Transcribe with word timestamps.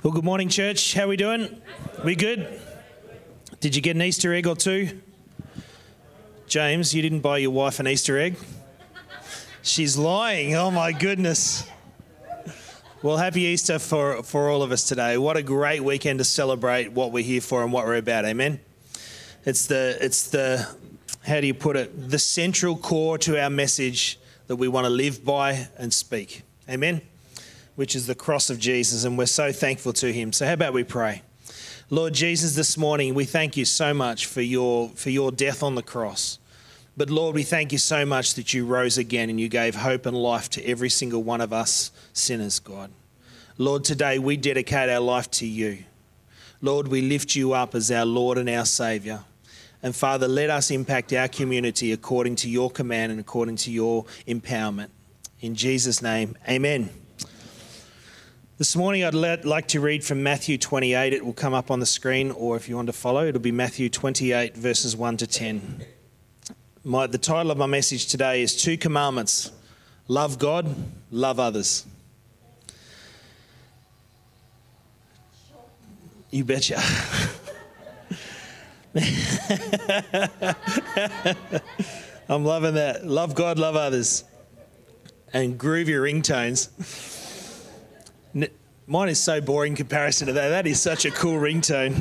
Well, 0.00 0.12
good 0.12 0.24
morning, 0.24 0.48
church. 0.48 0.94
How 0.94 1.04
are 1.04 1.08
we 1.08 1.16
doing? 1.16 1.60
We 2.04 2.14
good? 2.14 2.60
Did 3.58 3.74
you 3.74 3.82
get 3.82 3.96
an 3.96 4.02
Easter 4.02 4.32
egg 4.32 4.46
or 4.46 4.54
two? 4.54 5.00
James, 6.46 6.94
you 6.94 7.02
didn't 7.02 7.18
buy 7.18 7.38
your 7.38 7.50
wife 7.50 7.80
an 7.80 7.88
Easter 7.88 8.16
egg? 8.16 8.36
She's 9.62 9.98
lying. 9.98 10.54
Oh 10.54 10.70
my 10.70 10.92
goodness. 10.92 11.68
Well, 13.02 13.16
happy 13.16 13.40
Easter 13.40 13.80
for, 13.80 14.22
for 14.22 14.48
all 14.48 14.62
of 14.62 14.70
us 14.70 14.84
today. 14.84 15.18
What 15.18 15.36
a 15.36 15.42
great 15.42 15.82
weekend 15.82 16.20
to 16.20 16.24
celebrate 16.24 16.92
what 16.92 17.10
we're 17.10 17.24
here 17.24 17.40
for 17.40 17.64
and 17.64 17.72
what 17.72 17.84
we're 17.84 17.96
about. 17.96 18.24
Amen. 18.24 18.60
It's 19.44 19.66
the 19.66 19.98
it's 20.00 20.30
the 20.30 20.76
how 21.22 21.40
do 21.40 21.48
you 21.48 21.54
put 21.54 21.74
it? 21.74 22.08
The 22.08 22.20
central 22.20 22.76
core 22.76 23.18
to 23.18 23.42
our 23.42 23.50
message 23.50 24.20
that 24.46 24.56
we 24.56 24.68
want 24.68 24.84
to 24.84 24.90
live 24.90 25.24
by 25.24 25.66
and 25.76 25.92
speak. 25.92 26.42
Amen 26.70 27.02
which 27.78 27.94
is 27.94 28.08
the 28.08 28.14
cross 28.16 28.50
of 28.50 28.58
Jesus, 28.58 29.04
and 29.04 29.16
we're 29.16 29.24
so 29.24 29.52
thankful 29.52 29.92
to 29.92 30.12
him. 30.12 30.32
So, 30.32 30.44
how 30.44 30.54
about 30.54 30.72
we 30.72 30.82
pray? 30.82 31.22
Lord 31.90 32.12
Jesus, 32.12 32.56
this 32.56 32.76
morning 32.76 33.14
we 33.14 33.24
thank 33.24 33.56
you 33.56 33.64
so 33.64 33.94
much 33.94 34.26
for 34.26 34.40
your, 34.40 34.88
for 34.96 35.10
your 35.10 35.30
death 35.30 35.62
on 35.62 35.76
the 35.76 35.82
cross. 35.82 36.40
But 36.96 37.08
Lord, 37.08 37.36
we 37.36 37.44
thank 37.44 37.70
you 37.70 37.78
so 37.78 38.04
much 38.04 38.34
that 38.34 38.52
you 38.52 38.66
rose 38.66 38.98
again 38.98 39.30
and 39.30 39.38
you 39.38 39.48
gave 39.48 39.76
hope 39.76 40.06
and 40.06 40.16
life 40.16 40.50
to 40.50 40.64
every 40.66 40.90
single 40.90 41.22
one 41.22 41.40
of 41.40 41.52
us 41.52 41.92
sinners, 42.12 42.58
God. 42.58 42.90
Lord, 43.58 43.84
today 43.84 44.18
we 44.18 44.36
dedicate 44.36 44.88
our 44.88 44.98
life 44.98 45.30
to 45.30 45.46
you. 45.46 45.84
Lord, 46.60 46.88
we 46.88 47.00
lift 47.00 47.36
you 47.36 47.52
up 47.52 47.76
as 47.76 47.92
our 47.92 48.04
Lord 48.04 48.38
and 48.38 48.50
our 48.50 48.66
Saviour. 48.66 49.22
And 49.84 49.94
Father, 49.94 50.26
let 50.26 50.50
us 50.50 50.72
impact 50.72 51.12
our 51.12 51.28
community 51.28 51.92
according 51.92 52.34
to 52.36 52.50
your 52.50 52.72
command 52.72 53.12
and 53.12 53.20
according 53.20 53.54
to 53.58 53.70
your 53.70 54.04
empowerment. 54.26 54.88
In 55.40 55.54
Jesus' 55.54 56.02
name, 56.02 56.36
amen. 56.48 56.90
This 58.58 58.74
morning, 58.74 59.04
I'd 59.04 59.14
like 59.14 59.68
to 59.68 59.80
read 59.80 60.02
from 60.02 60.24
Matthew 60.24 60.58
28. 60.58 61.12
It 61.12 61.24
will 61.24 61.32
come 61.32 61.54
up 61.54 61.70
on 61.70 61.78
the 61.78 61.86
screen, 61.86 62.32
or 62.32 62.56
if 62.56 62.68
you 62.68 62.74
want 62.74 62.88
to 62.88 62.92
follow, 62.92 63.24
it'll 63.24 63.40
be 63.40 63.52
Matthew 63.52 63.88
28, 63.88 64.56
verses 64.56 64.96
1 64.96 65.16
to 65.18 65.28
10. 65.28 65.84
My, 66.82 67.06
the 67.06 67.18
title 67.18 67.52
of 67.52 67.58
my 67.58 67.66
message 67.66 68.08
today 68.08 68.42
is 68.42 68.60
Two 68.60 68.76
Commandments 68.76 69.52
Love 70.08 70.40
God, 70.40 70.74
Love 71.12 71.38
Others. 71.38 71.86
You 76.30 76.42
betcha. 76.42 76.82
I'm 82.28 82.44
loving 82.44 82.74
that. 82.74 83.06
Love 83.06 83.36
God, 83.36 83.60
love 83.60 83.76
others. 83.76 84.24
And 85.32 85.56
groovy 85.56 85.90
ringtones. 85.90 87.17
Mine 88.90 89.10
is 89.10 89.22
so 89.22 89.42
boring 89.42 89.72
in 89.72 89.76
comparison 89.76 90.28
to 90.28 90.32
that. 90.32 90.48
That 90.48 90.66
is 90.66 90.80
such 90.80 91.04
a 91.04 91.10
cool 91.10 91.38
ringtone. 91.38 91.94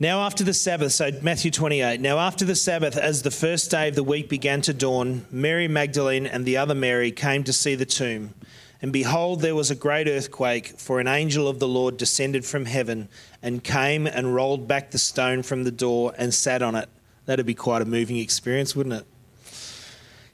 Now, 0.00 0.24
after 0.24 0.42
the 0.42 0.54
Sabbath, 0.54 0.92
so 0.92 1.10
Matthew 1.20 1.50
28, 1.50 2.00
now 2.00 2.18
after 2.18 2.46
the 2.46 2.54
Sabbath, 2.54 2.96
as 2.96 3.20
the 3.20 3.30
first 3.30 3.70
day 3.70 3.88
of 3.88 3.94
the 3.94 4.02
week 4.02 4.30
began 4.30 4.62
to 4.62 4.72
dawn, 4.72 5.26
Mary 5.30 5.68
Magdalene 5.68 6.26
and 6.26 6.46
the 6.46 6.56
other 6.56 6.74
Mary 6.74 7.12
came 7.12 7.44
to 7.44 7.52
see 7.52 7.74
the 7.74 7.84
tomb. 7.84 8.32
And 8.80 8.94
behold, 8.94 9.42
there 9.42 9.54
was 9.54 9.70
a 9.70 9.74
great 9.74 10.08
earthquake, 10.08 10.68
for 10.78 10.98
an 10.98 11.06
angel 11.06 11.46
of 11.46 11.58
the 11.58 11.68
Lord 11.68 11.98
descended 11.98 12.46
from 12.46 12.64
heaven 12.64 13.10
and 13.42 13.62
came 13.62 14.06
and 14.06 14.34
rolled 14.34 14.66
back 14.66 14.90
the 14.90 14.98
stone 14.98 15.42
from 15.42 15.64
the 15.64 15.70
door 15.70 16.14
and 16.16 16.32
sat 16.32 16.62
on 16.62 16.74
it. 16.76 16.88
That'd 17.26 17.44
be 17.44 17.52
quite 17.52 17.82
a 17.82 17.84
moving 17.84 18.16
experience, 18.16 18.74
wouldn't 18.74 19.02
it? 19.02 19.06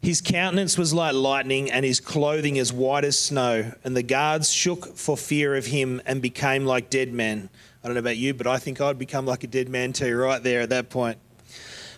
His 0.00 0.20
countenance 0.20 0.78
was 0.78 0.94
like 0.94 1.14
lightning, 1.14 1.70
and 1.70 1.84
his 1.84 2.00
clothing 2.00 2.58
as 2.58 2.72
white 2.72 3.04
as 3.04 3.18
snow. 3.18 3.72
And 3.82 3.96
the 3.96 4.02
guards 4.02 4.52
shook 4.52 4.96
for 4.96 5.16
fear 5.16 5.56
of 5.56 5.66
him 5.66 6.00
and 6.06 6.22
became 6.22 6.64
like 6.64 6.88
dead 6.88 7.12
men. 7.12 7.50
I 7.82 7.88
don't 7.88 7.94
know 7.94 8.00
about 8.00 8.16
you, 8.16 8.32
but 8.34 8.46
I 8.46 8.58
think 8.58 8.80
I'd 8.80 8.98
become 8.98 9.26
like 9.26 9.44
a 9.44 9.48
dead 9.48 9.69
man 9.69 9.92
too, 9.92 10.16
right 10.16 10.42
there 10.42 10.60
at 10.60 10.70
that 10.70 10.88
point. 10.91 11.19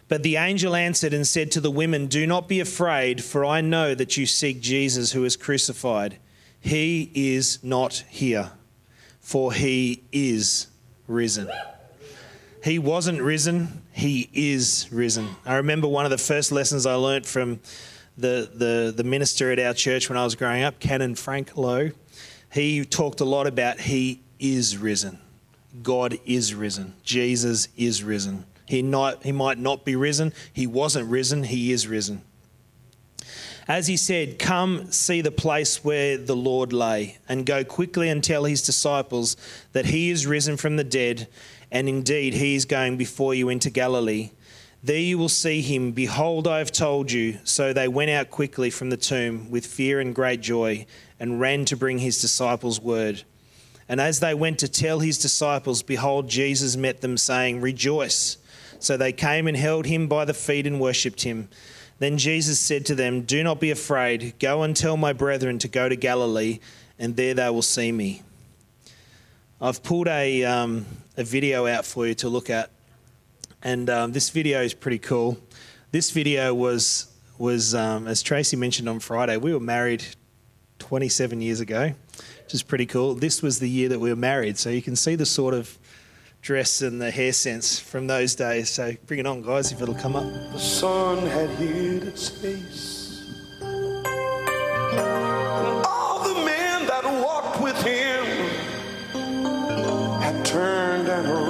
But 0.08 0.22
the 0.22 0.36
angel 0.36 0.74
answered 0.74 1.14
and 1.14 1.26
said 1.26 1.52
to 1.52 1.60
the 1.60 1.70
women, 1.70 2.08
Do 2.08 2.26
not 2.26 2.48
be 2.48 2.58
afraid, 2.58 3.22
for 3.22 3.44
I 3.44 3.60
know 3.60 3.94
that 3.94 4.16
you 4.16 4.26
seek 4.26 4.60
Jesus 4.60 5.12
who 5.12 5.24
is 5.24 5.36
crucified. 5.36 6.18
He 6.58 7.10
is 7.14 7.62
not 7.62 8.04
here, 8.08 8.50
for 9.20 9.52
he 9.52 10.02
is 10.10 10.66
risen. 11.06 11.48
He 12.64 12.78
wasn't 12.78 13.22
risen, 13.22 13.82
he 13.92 14.28
is 14.32 14.88
risen. 14.90 15.28
I 15.46 15.54
remember 15.54 15.88
one 15.88 16.04
of 16.04 16.10
the 16.10 16.18
first 16.18 16.52
lessons 16.52 16.86
I 16.86 16.94
learnt 16.94 17.24
from 17.24 17.60
the, 18.20 18.50
the, 18.52 18.92
the 18.96 19.04
minister 19.04 19.50
at 19.50 19.58
our 19.58 19.74
church 19.74 20.08
when 20.08 20.18
I 20.18 20.24
was 20.24 20.34
growing 20.34 20.62
up, 20.62 20.80
Canon 20.80 21.14
Frank 21.14 21.56
Lowe, 21.56 21.90
he 22.52 22.84
talked 22.84 23.20
a 23.20 23.24
lot 23.24 23.46
about 23.46 23.80
he 23.80 24.22
is 24.38 24.76
risen. 24.76 25.18
God 25.82 26.18
is 26.24 26.54
risen. 26.54 26.94
Jesus 27.02 27.68
is 27.76 28.02
risen. 28.02 28.44
He, 28.66 28.82
not, 28.82 29.22
he 29.22 29.32
might 29.32 29.58
not 29.58 29.84
be 29.84 29.96
risen. 29.96 30.32
He 30.52 30.66
wasn't 30.66 31.08
risen. 31.10 31.44
He 31.44 31.72
is 31.72 31.86
risen. 31.86 32.22
As 33.68 33.86
he 33.86 33.96
said, 33.96 34.38
Come 34.38 34.90
see 34.90 35.20
the 35.20 35.30
place 35.30 35.84
where 35.84 36.16
the 36.16 36.34
Lord 36.34 36.72
lay, 36.72 37.18
and 37.28 37.46
go 37.46 37.62
quickly 37.62 38.08
and 38.08 38.22
tell 38.22 38.44
his 38.44 38.62
disciples 38.62 39.36
that 39.72 39.86
he 39.86 40.10
is 40.10 40.26
risen 40.26 40.56
from 40.56 40.76
the 40.76 40.84
dead, 40.84 41.28
and 41.70 41.88
indeed 41.88 42.34
he 42.34 42.56
is 42.56 42.64
going 42.64 42.96
before 42.96 43.32
you 43.32 43.48
into 43.48 43.70
Galilee. 43.70 44.30
There 44.82 44.96
you 44.96 45.18
will 45.18 45.28
see 45.28 45.60
him. 45.60 45.92
Behold, 45.92 46.48
I 46.48 46.58
have 46.58 46.72
told 46.72 47.12
you. 47.12 47.38
So 47.44 47.72
they 47.72 47.86
went 47.86 48.10
out 48.10 48.30
quickly 48.30 48.70
from 48.70 48.88
the 48.88 48.96
tomb 48.96 49.50
with 49.50 49.66
fear 49.66 50.00
and 50.00 50.14
great 50.14 50.40
joy 50.40 50.86
and 51.18 51.38
ran 51.38 51.66
to 51.66 51.76
bring 51.76 51.98
his 51.98 52.20
disciples 52.20 52.80
word. 52.80 53.22
And 53.90 54.00
as 54.00 54.20
they 54.20 54.32
went 54.34 54.58
to 54.60 54.68
tell 54.68 55.00
his 55.00 55.18
disciples, 55.18 55.82
behold, 55.82 56.28
Jesus 56.28 56.76
met 56.76 57.02
them, 57.02 57.18
saying, 57.18 57.60
Rejoice. 57.60 58.38
So 58.78 58.96
they 58.96 59.12
came 59.12 59.46
and 59.46 59.56
held 59.56 59.84
him 59.84 60.08
by 60.08 60.24
the 60.24 60.32
feet 60.32 60.66
and 60.66 60.80
worshipped 60.80 61.22
him. 61.22 61.50
Then 61.98 62.16
Jesus 62.16 62.58
said 62.58 62.86
to 62.86 62.94
them, 62.94 63.22
Do 63.22 63.44
not 63.44 63.60
be 63.60 63.70
afraid. 63.70 64.38
Go 64.38 64.62
and 64.62 64.74
tell 64.74 64.96
my 64.96 65.12
brethren 65.12 65.58
to 65.58 65.68
go 65.68 65.90
to 65.90 65.96
Galilee, 65.96 66.60
and 66.98 67.16
there 67.16 67.34
they 67.34 67.50
will 67.50 67.60
see 67.60 67.92
me. 67.92 68.22
I've 69.60 69.82
pulled 69.82 70.08
a, 70.08 70.42
um, 70.44 70.86
a 71.18 71.24
video 71.24 71.66
out 71.66 71.84
for 71.84 72.06
you 72.06 72.14
to 72.14 72.30
look 72.30 72.48
at 72.48 72.70
and 73.62 73.90
um, 73.90 74.12
this 74.12 74.30
video 74.30 74.62
is 74.62 74.74
pretty 74.74 74.98
cool. 74.98 75.38
This 75.92 76.10
video 76.10 76.54
was 76.54 77.06
was 77.38 77.74
um, 77.74 78.06
as 78.06 78.22
Tracy 78.22 78.56
mentioned 78.56 78.88
on 78.88 79.00
Friday. 79.00 79.36
We 79.36 79.52
were 79.52 79.60
married 79.60 80.04
27 80.78 81.40
years 81.40 81.60
ago, 81.60 81.92
which 82.44 82.54
is 82.54 82.62
pretty 82.62 82.86
cool. 82.86 83.14
This 83.14 83.42
was 83.42 83.58
the 83.58 83.68
year 83.68 83.88
that 83.88 83.98
we 83.98 84.10
were 84.10 84.16
married, 84.16 84.58
so 84.58 84.70
you 84.70 84.82
can 84.82 84.96
see 84.96 85.14
the 85.14 85.26
sort 85.26 85.54
of 85.54 85.78
dress 86.42 86.80
and 86.82 87.00
the 87.00 87.10
hair 87.10 87.32
sense 87.32 87.78
from 87.78 88.06
those 88.06 88.34
days. 88.34 88.70
So 88.70 88.94
bring 89.06 89.20
it 89.20 89.26
on, 89.26 89.42
guys, 89.42 89.72
if 89.72 89.82
it'll 89.82 89.94
come 89.94 90.16
up. 90.16 90.24
The 90.52 90.58
sun 90.58 91.26
had 91.26 91.50
hid 91.50 92.04
its 92.04 92.28
face. 92.28 93.08
And 93.60 94.06
all 95.86 96.22
the 96.22 96.34
men 96.44 96.86
that 96.86 97.04
walked 97.04 97.60
with 97.60 97.80
him 97.82 98.24
had 100.20 100.44
turned 100.44 101.08
and 101.08 101.49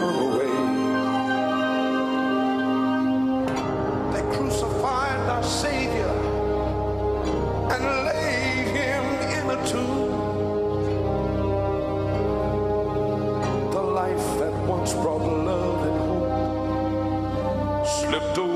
hope 18.12 18.49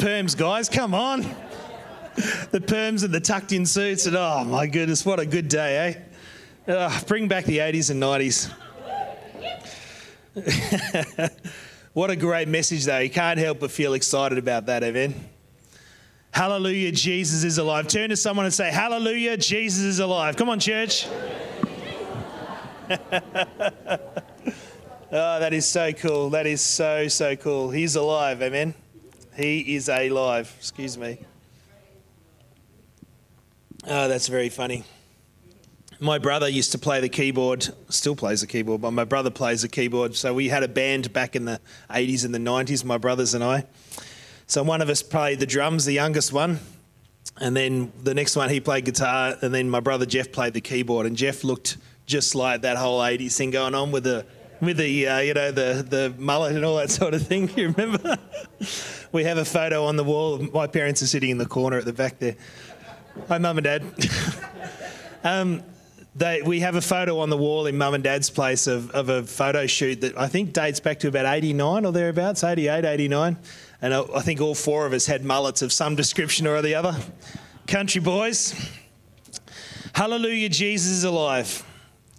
perms? 0.00 0.36
Guys? 0.36 0.68
Come 0.68 0.94
on. 0.94 1.22
The 2.50 2.60
perms 2.60 3.04
and 3.04 3.14
the 3.14 3.20
tucked 3.20 3.52
in 3.52 3.66
suits, 3.66 4.06
and 4.06 4.16
oh 4.16 4.44
my 4.44 4.66
goodness, 4.66 5.06
what 5.06 5.20
a 5.20 5.26
good 5.26 5.48
day, 5.48 6.04
eh? 6.66 6.72
Ah, 6.72 7.02
bring 7.06 7.28
back 7.28 7.44
the 7.44 7.58
80s 7.58 7.90
and 7.90 8.02
90s. 8.02 8.50
what 11.92 12.10
a 12.10 12.16
great 12.16 12.48
message, 12.48 12.84
though. 12.84 12.98
You 12.98 13.10
can't 13.10 13.38
help 13.38 13.60
but 13.60 13.70
feel 13.70 13.94
excited 13.94 14.38
about 14.38 14.66
that, 14.66 14.82
amen. 14.82 15.14
Hallelujah, 16.32 16.92
Jesus 16.92 17.44
is 17.44 17.58
alive. 17.58 17.88
Turn 17.88 18.10
to 18.10 18.16
someone 18.16 18.46
and 18.46 18.54
say, 18.54 18.70
Hallelujah, 18.70 19.36
Jesus 19.36 19.82
is 19.82 19.98
alive. 19.98 20.36
Come 20.36 20.48
on, 20.48 20.60
church. 20.60 21.08
Oh, 22.88 22.96
that 25.10 25.52
is 25.52 25.66
so 25.66 25.92
cool. 25.92 26.30
That 26.30 26.46
is 26.46 26.60
so, 26.60 27.08
so 27.08 27.34
cool. 27.36 27.70
He's 27.70 27.96
alive, 27.96 28.42
amen. 28.42 28.74
He 29.40 29.74
is 29.74 29.88
alive. 29.88 30.54
Excuse 30.58 30.98
me. 30.98 31.18
Oh, 33.86 34.06
that's 34.06 34.28
very 34.28 34.50
funny. 34.50 34.84
My 35.98 36.18
brother 36.18 36.46
used 36.46 36.72
to 36.72 36.78
play 36.78 37.00
the 37.00 37.08
keyboard, 37.08 37.66
still 37.88 38.14
plays 38.14 38.42
the 38.42 38.46
keyboard, 38.46 38.82
but 38.82 38.90
my 38.90 39.04
brother 39.04 39.30
plays 39.30 39.62
the 39.62 39.68
keyboard. 39.68 40.14
So 40.14 40.34
we 40.34 40.50
had 40.50 40.62
a 40.62 40.68
band 40.68 41.14
back 41.14 41.36
in 41.36 41.46
the 41.46 41.58
80s 41.88 42.26
and 42.26 42.34
the 42.34 42.38
90s, 42.38 42.84
my 42.84 42.98
brothers 42.98 43.32
and 43.32 43.42
I. 43.42 43.64
So 44.46 44.62
one 44.62 44.82
of 44.82 44.90
us 44.90 45.02
played 45.02 45.40
the 45.40 45.46
drums, 45.46 45.86
the 45.86 45.94
youngest 45.94 46.34
one. 46.34 46.58
And 47.38 47.56
then 47.56 47.92
the 48.02 48.12
next 48.12 48.36
one, 48.36 48.50
he 48.50 48.60
played 48.60 48.84
guitar. 48.84 49.36
And 49.40 49.54
then 49.54 49.70
my 49.70 49.80
brother 49.80 50.04
Jeff 50.04 50.32
played 50.32 50.52
the 50.52 50.60
keyboard. 50.60 51.06
And 51.06 51.16
Jeff 51.16 51.44
looked 51.44 51.78
just 52.04 52.34
like 52.34 52.60
that 52.60 52.76
whole 52.76 53.00
80s 53.00 53.38
thing 53.38 53.52
going 53.52 53.74
on 53.74 53.90
with 53.90 54.04
the 54.04 54.26
with 54.60 54.76
the 54.76 55.08
uh, 55.08 55.18
you 55.20 55.32
know 55.32 55.50
the 55.50 55.84
the 55.88 56.14
mullet 56.18 56.54
and 56.54 56.64
all 56.64 56.76
that 56.76 56.90
sort 56.90 57.14
of 57.14 57.26
thing. 57.26 57.48
You 57.56 57.70
remember? 57.70 58.18
We 59.12 59.24
have 59.24 59.38
a 59.38 59.44
photo 59.44 59.84
on 59.84 59.96
the 59.96 60.04
wall. 60.04 60.38
My 60.38 60.66
parents 60.66 61.02
are 61.02 61.06
sitting 61.06 61.30
in 61.30 61.38
the 61.38 61.46
corner 61.46 61.78
at 61.78 61.84
the 61.84 61.92
back 61.92 62.18
there. 62.18 62.36
Hi, 63.28 63.38
mum 63.38 63.58
and 63.58 63.64
dad. 63.64 63.82
um, 65.24 65.62
they, 66.14 66.42
we 66.42 66.60
have 66.60 66.74
a 66.74 66.80
photo 66.80 67.18
on 67.18 67.30
the 67.30 67.36
wall 67.36 67.66
in 67.66 67.76
mum 67.76 67.94
and 67.94 68.04
dad's 68.04 68.30
place 68.30 68.66
of, 68.66 68.90
of 68.90 69.08
a 69.08 69.22
photo 69.22 69.66
shoot 69.66 70.00
that 70.02 70.18
I 70.18 70.28
think 70.28 70.52
dates 70.52 70.80
back 70.80 71.00
to 71.00 71.08
about 71.08 71.26
89 71.26 71.84
or 71.84 71.92
thereabouts, 71.92 72.44
88, 72.44 72.84
89. 72.84 73.36
And 73.82 73.94
I, 73.94 74.02
I 74.14 74.20
think 74.20 74.40
all 74.40 74.54
four 74.54 74.86
of 74.86 74.92
us 74.92 75.06
had 75.06 75.24
mullets 75.24 75.62
of 75.62 75.72
some 75.72 75.96
description 75.96 76.46
or 76.46 76.60
the 76.62 76.74
other. 76.74 76.96
Country 77.66 78.00
boys. 78.00 78.54
Hallelujah, 79.92 80.48
Jesus 80.48 80.92
is 80.92 81.04
alive. 81.04 81.64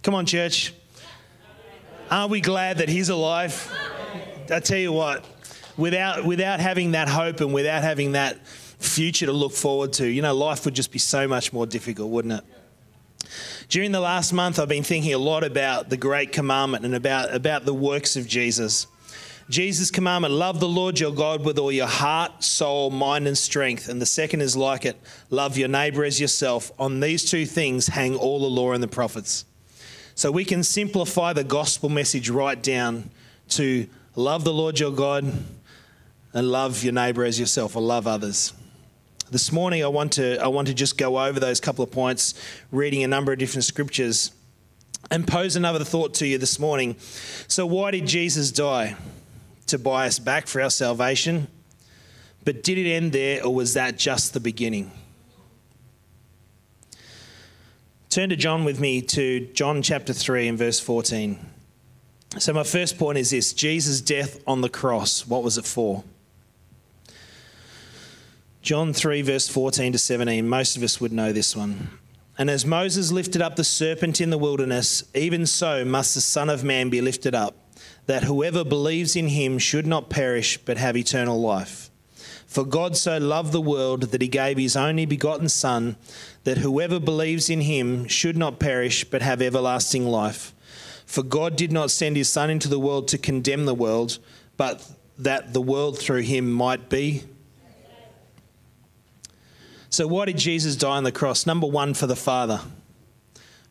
Come 0.02 0.14
on, 0.14 0.26
church. 0.26 0.74
Aren't 2.10 2.30
we 2.30 2.40
glad 2.40 2.78
that 2.78 2.88
He's 2.88 3.08
alive? 3.08 3.70
I 4.50 4.60
tell 4.60 4.78
you 4.78 4.92
what, 4.92 5.24
without, 5.76 6.24
without 6.24 6.60
having 6.60 6.92
that 6.92 7.08
hope 7.08 7.40
and 7.40 7.52
without 7.52 7.82
having 7.82 8.12
that 8.12 8.46
future 8.46 9.26
to 9.26 9.32
look 9.32 9.52
forward 9.52 9.92
to, 9.94 10.06
you 10.06 10.22
know, 10.22 10.34
life 10.34 10.64
would 10.64 10.74
just 10.74 10.92
be 10.92 10.98
so 10.98 11.28
much 11.28 11.52
more 11.52 11.66
difficult, 11.66 12.10
wouldn't 12.10 12.34
it? 12.34 12.44
During 13.68 13.92
the 13.92 14.00
last 14.00 14.32
month, 14.32 14.58
I've 14.58 14.68
been 14.68 14.82
thinking 14.82 15.14
a 15.14 15.18
lot 15.18 15.44
about 15.44 15.88
the 15.88 15.96
great 15.96 16.32
commandment 16.32 16.84
and 16.84 16.94
about, 16.94 17.34
about 17.34 17.64
the 17.64 17.72
works 17.72 18.16
of 18.16 18.26
Jesus. 18.26 18.86
Jesus' 19.48 19.90
commandment 19.90 20.34
love 20.34 20.60
the 20.60 20.68
Lord 20.68 21.00
your 21.00 21.12
God 21.12 21.44
with 21.44 21.58
all 21.58 21.72
your 21.72 21.86
heart, 21.86 22.44
soul, 22.44 22.90
mind, 22.90 23.26
and 23.26 23.36
strength. 23.36 23.88
And 23.88 24.00
the 24.00 24.06
second 24.06 24.40
is 24.40 24.56
like 24.56 24.84
it 24.84 24.96
love 25.30 25.56
your 25.56 25.68
neighbor 25.68 26.04
as 26.04 26.20
yourself. 26.20 26.70
On 26.78 27.00
these 27.00 27.28
two 27.28 27.46
things 27.46 27.88
hang 27.88 28.16
all 28.16 28.40
the 28.40 28.46
law 28.46 28.72
and 28.72 28.82
the 28.82 28.88
prophets. 28.88 29.44
So 30.14 30.30
we 30.30 30.44
can 30.44 30.62
simplify 30.62 31.32
the 31.32 31.44
gospel 31.44 31.88
message 31.88 32.28
right 32.28 32.62
down 32.62 33.10
to 33.50 33.86
love 34.14 34.44
the 34.44 34.52
Lord 34.52 34.78
your 34.78 34.92
God 34.92 35.32
and 36.34 36.48
love 36.50 36.82
your 36.82 36.92
neighbor 36.92 37.24
as 37.24 37.38
yourself 37.38 37.76
or 37.76 37.82
love 37.82 38.06
others. 38.06 38.52
This 39.30 39.52
morning 39.52 39.82
I 39.82 39.88
want 39.88 40.12
to 40.14 40.38
I 40.38 40.48
want 40.48 40.68
to 40.68 40.74
just 40.74 40.98
go 40.98 41.18
over 41.18 41.40
those 41.40 41.60
couple 41.60 41.82
of 41.82 41.90
points 41.90 42.34
reading 42.70 43.02
a 43.02 43.08
number 43.08 43.32
of 43.32 43.38
different 43.38 43.64
scriptures 43.64 44.32
and 45.10 45.26
pose 45.26 45.56
another 45.56 45.84
thought 45.84 46.14
to 46.14 46.26
you 46.26 46.38
this 46.38 46.58
morning. 46.58 46.96
So 47.48 47.66
why 47.66 47.90
did 47.90 48.06
Jesus 48.06 48.52
die? 48.52 48.96
To 49.68 49.78
buy 49.78 50.06
us 50.06 50.18
back 50.18 50.46
for 50.46 50.60
our 50.60 50.70
salvation? 50.70 51.48
But 52.44 52.62
did 52.62 52.78
it 52.78 52.90
end 52.90 53.12
there 53.12 53.44
or 53.44 53.54
was 53.54 53.74
that 53.74 53.96
just 53.96 54.34
the 54.34 54.40
beginning? 54.40 54.90
Turn 58.10 58.28
to 58.28 58.36
John 58.36 58.64
with 58.64 58.78
me 58.78 59.00
to 59.00 59.48
John 59.54 59.80
chapter 59.80 60.12
3 60.12 60.48
and 60.48 60.58
verse 60.58 60.78
14. 60.78 61.38
So, 62.38 62.52
my 62.52 62.62
first 62.62 62.98
point 62.98 63.16
is 63.16 63.30
this 63.30 63.54
Jesus' 63.54 64.02
death 64.02 64.38
on 64.46 64.60
the 64.60 64.68
cross, 64.68 65.26
what 65.26 65.42
was 65.42 65.56
it 65.56 65.64
for? 65.64 66.04
John 68.62 68.92
3, 68.92 69.22
verse 69.22 69.48
14 69.48 69.90
to 69.92 69.98
17. 69.98 70.48
Most 70.48 70.76
of 70.76 70.84
us 70.84 71.00
would 71.00 71.12
know 71.12 71.32
this 71.32 71.56
one. 71.56 71.98
And 72.38 72.48
as 72.48 72.64
Moses 72.64 73.10
lifted 73.10 73.42
up 73.42 73.56
the 73.56 73.64
serpent 73.64 74.20
in 74.20 74.30
the 74.30 74.38
wilderness, 74.38 75.02
even 75.16 75.46
so 75.46 75.84
must 75.84 76.14
the 76.14 76.20
Son 76.20 76.48
of 76.48 76.62
Man 76.62 76.88
be 76.88 77.00
lifted 77.00 77.34
up, 77.34 77.56
that 78.06 78.22
whoever 78.22 78.62
believes 78.62 79.16
in 79.16 79.26
him 79.26 79.58
should 79.58 79.84
not 79.84 80.10
perish 80.10 80.58
but 80.58 80.76
have 80.76 80.96
eternal 80.96 81.40
life. 81.40 81.90
For 82.46 82.64
God 82.64 82.96
so 82.96 83.18
loved 83.18 83.50
the 83.50 83.60
world 83.60 84.02
that 84.12 84.22
he 84.22 84.28
gave 84.28 84.58
his 84.58 84.76
only 84.76 85.06
begotten 85.06 85.48
Son, 85.48 85.96
that 86.44 86.58
whoever 86.58 87.00
believes 87.00 87.50
in 87.50 87.62
him 87.62 88.06
should 88.06 88.36
not 88.36 88.60
perish 88.60 89.02
but 89.02 89.22
have 89.22 89.42
everlasting 89.42 90.06
life. 90.06 90.54
For 91.04 91.24
God 91.24 91.56
did 91.56 91.72
not 91.72 91.90
send 91.90 92.16
his 92.16 92.30
Son 92.30 92.48
into 92.48 92.68
the 92.68 92.78
world 92.78 93.08
to 93.08 93.18
condemn 93.18 93.64
the 93.64 93.74
world, 93.74 94.20
but 94.56 94.88
that 95.18 95.52
the 95.52 95.60
world 95.60 95.98
through 95.98 96.22
him 96.22 96.52
might 96.52 96.88
be. 96.88 97.24
So, 99.92 100.06
why 100.06 100.24
did 100.24 100.38
Jesus 100.38 100.74
die 100.74 100.96
on 100.96 101.04
the 101.04 101.12
cross? 101.12 101.44
Number 101.44 101.66
one, 101.66 101.92
for 101.92 102.06
the 102.06 102.16
Father. 102.16 102.62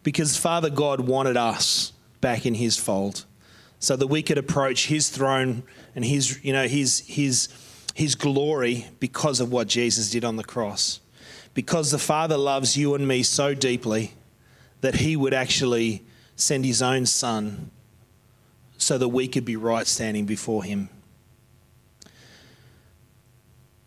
Because 0.03 0.37
Father 0.37 0.69
God 0.69 0.99
wanted 0.99 1.35
us 1.35 1.93
back 2.21 2.45
in 2.45 2.53
his 2.53 2.77
fold 2.77 3.25
so 3.79 3.95
that 3.95 4.05
we 4.05 4.21
could 4.21 4.37
approach 4.37 4.85
his 4.85 5.09
throne 5.09 5.63
and 5.95 6.05
his, 6.05 6.39
you 6.43 6.53
know, 6.53 6.67
his, 6.67 6.99
his, 7.07 7.49
his 7.95 8.13
glory 8.13 8.85
because 8.99 9.39
of 9.39 9.51
what 9.51 9.67
Jesus 9.67 10.11
did 10.11 10.23
on 10.23 10.35
the 10.35 10.43
cross. 10.43 10.99
Because 11.55 11.89
the 11.89 11.97
Father 11.97 12.37
loves 12.37 12.77
you 12.77 12.93
and 12.93 13.07
me 13.07 13.23
so 13.23 13.55
deeply 13.55 14.13
that 14.81 14.97
he 14.97 15.15
would 15.15 15.33
actually 15.33 16.03
send 16.35 16.65
his 16.65 16.83
own 16.83 17.07
Son 17.07 17.71
so 18.77 18.99
that 18.99 19.09
we 19.09 19.27
could 19.27 19.43
be 19.43 19.55
right 19.55 19.87
standing 19.87 20.27
before 20.27 20.63
him. 20.63 20.87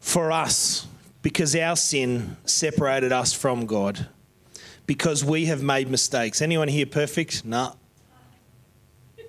For 0.01 0.33
us, 0.33 0.89
because 1.25 1.57
our 1.57 1.75
sin 1.75 2.37
separated 2.45 3.11
us 3.11 3.33
from 3.33 3.65
God, 3.65 4.09
because 4.87 5.25
we 5.25 5.47
have 5.47 5.63
made 5.63 5.89
mistakes. 5.89 6.43
Anyone 6.43 6.69
here 6.69 6.85
perfect? 6.85 7.47
No. 7.47 7.75
Nah. 9.17 9.25